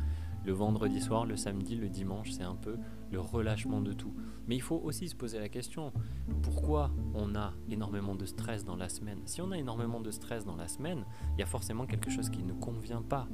le 0.46 0.54
vendredi 0.54 1.02
soir, 1.02 1.26
le 1.26 1.36
samedi, 1.36 1.76
le 1.76 1.90
dimanche, 1.90 2.32
c'est 2.32 2.44
un 2.44 2.56
peu 2.56 2.78
le 3.12 3.20
relâchement 3.20 3.82
de 3.82 3.94
tout. 3.94 4.14
Mais 4.48 4.56
il 4.56 4.62
faut 4.62 4.82
aussi 4.84 5.08
se 5.08 5.16
poser 5.16 5.40
la 5.40 5.50
question, 5.50 5.92
pourquoi 6.42 6.92
on 7.14 7.36
a 7.36 7.54
énormément 7.70 8.16
de 8.16 8.26
stress 8.26 8.66
dans 8.66 8.76
la 8.76 8.90
semaine? 8.90 9.20
Si 9.26 9.42
on 9.42 9.52
a 9.52 9.58
énormément 9.58 10.00
de 10.00 10.12
stress 10.12 10.46
dans 10.46 10.56
la 10.56 10.68
semaine, 10.68 11.06
il 11.36 11.40
y 11.40 11.44
a 11.44 11.48
forcément 11.48 11.86
quelque 11.86 12.10
chose 12.10 12.30
qui 12.30 12.44
ne 12.44 12.54
convient 12.54 13.02
pas. 13.02 13.28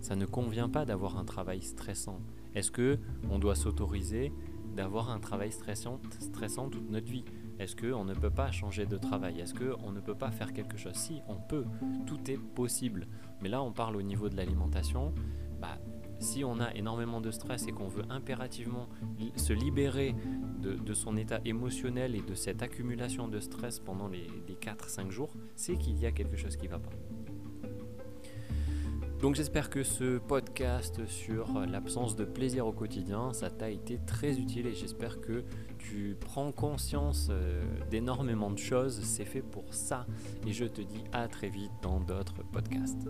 Ça 0.00 0.16
ne 0.16 0.26
convient 0.26 0.68
pas 0.68 0.84
d'avoir 0.84 1.16
un 1.16 1.24
travail 1.24 1.62
stressant. 1.62 2.20
Est-ce 2.54 2.70
que 2.70 2.98
on 3.30 3.38
doit 3.38 3.54
s'autoriser 3.54 4.32
d'avoir 4.76 5.10
un 5.10 5.18
travail 5.18 5.50
stressant, 5.50 6.00
stressant 6.20 6.68
toute 6.68 6.90
notre 6.90 7.10
vie? 7.10 7.24
Est-ce 7.58 7.76
qu'on 7.76 8.04
ne 8.04 8.14
peut 8.14 8.30
pas 8.30 8.50
changer 8.50 8.84
de 8.84 8.96
travail? 8.96 9.40
Est-ce 9.40 9.54
qu'on 9.54 9.92
ne 9.92 10.00
peut 10.00 10.16
pas 10.16 10.30
faire 10.30 10.52
quelque 10.52 10.76
chose? 10.76 10.94
Si, 10.94 11.20
on 11.28 11.36
peut. 11.36 11.64
Tout 12.06 12.30
est 12.30 12.36
possible. 12.36 13.06
Mais 13.42 13.48
là, 13.48 13.62
on 13.62 13.72
parle 13.72 13.96
au 13.96 14.02
niveau 14.02 14.28
de 14.28 14.36
l'alimentation. 14.36 15.14
Bah, 15.60 15.78
si 16.20 16.44
on 16.44 16.60
a 16.60 16.72
énormément 16.74 17.20
de 17.20 17.30
stress 17.30 17.66
et 17.66 17.72
qu'on 17.72 17.88
veut 17.88 18.04
impérativement 18.08 18.88
se 19.36 19.52
libérer 19.52 20.14
de, 20.60 20.94
son 20.94 21.16
état 21.16 21.40
émotionnel 21.44 22.14
et 22.14 22.22
de 22.22 22.34
cette 22.34 22.62
accumulation 22.62 23.28
de 23.28 23.40
stress 23.40 23.78
pendant 23.78 24.08
les, 24.08 24.26
les 24.48 24.54
4-5 24.54 25.10
jours, 25.10 25.34
c'est 25.56 25.76
qu'il 25.76 25.98
y 25.98 26.06
a 26.06 26.12
quelque 26.12 26.36
chose 26.36 26.56
qui 26.56 26.66
ne 26.66 26.70
va 26.70 26.78
pas. 26.78 26.90
Donc 29.24 29.36
j'espère 29.36 29.70
que 29.70 29.82
ce 29.82 30.18
podcast 30.18 31.06
sur 31.06 31.58
l'absence 31.66 32.14
de 32.14 32.26
plaisir 32.26 32.66
au 32.66 32.72
quotidien, 32.72 33.32
ça 33.32 33.48
t'a 33.48 33.70
été 33.70 33.98
très 34.06 34.38
utile 34.38 34.66
et 34.66 34.74
j'espère 34.74 35.18
que 35.22 35.44
tu 35.78 36.14
prends 36.20 36.52
conscience 36.52 37.28
euh, 37.30 37.62
d'énormément 37.90 38.50
de 38.50 38.58
choses. 38.58 39.00
C'est 39.02 39.24
fait 39.24 39.40
pour 39.40 39.72
ça 39.72 40.06
et 40.46 40.52
je 40.52 40.66
te 40.66 40.82
dis 40.82 41.04
à 41.12 41.26
très 41.28 41.48
vite 41.48 41.72
dans 41.80 42.00
d'autres 42.00 42.42
podcasts. 42.52 43.08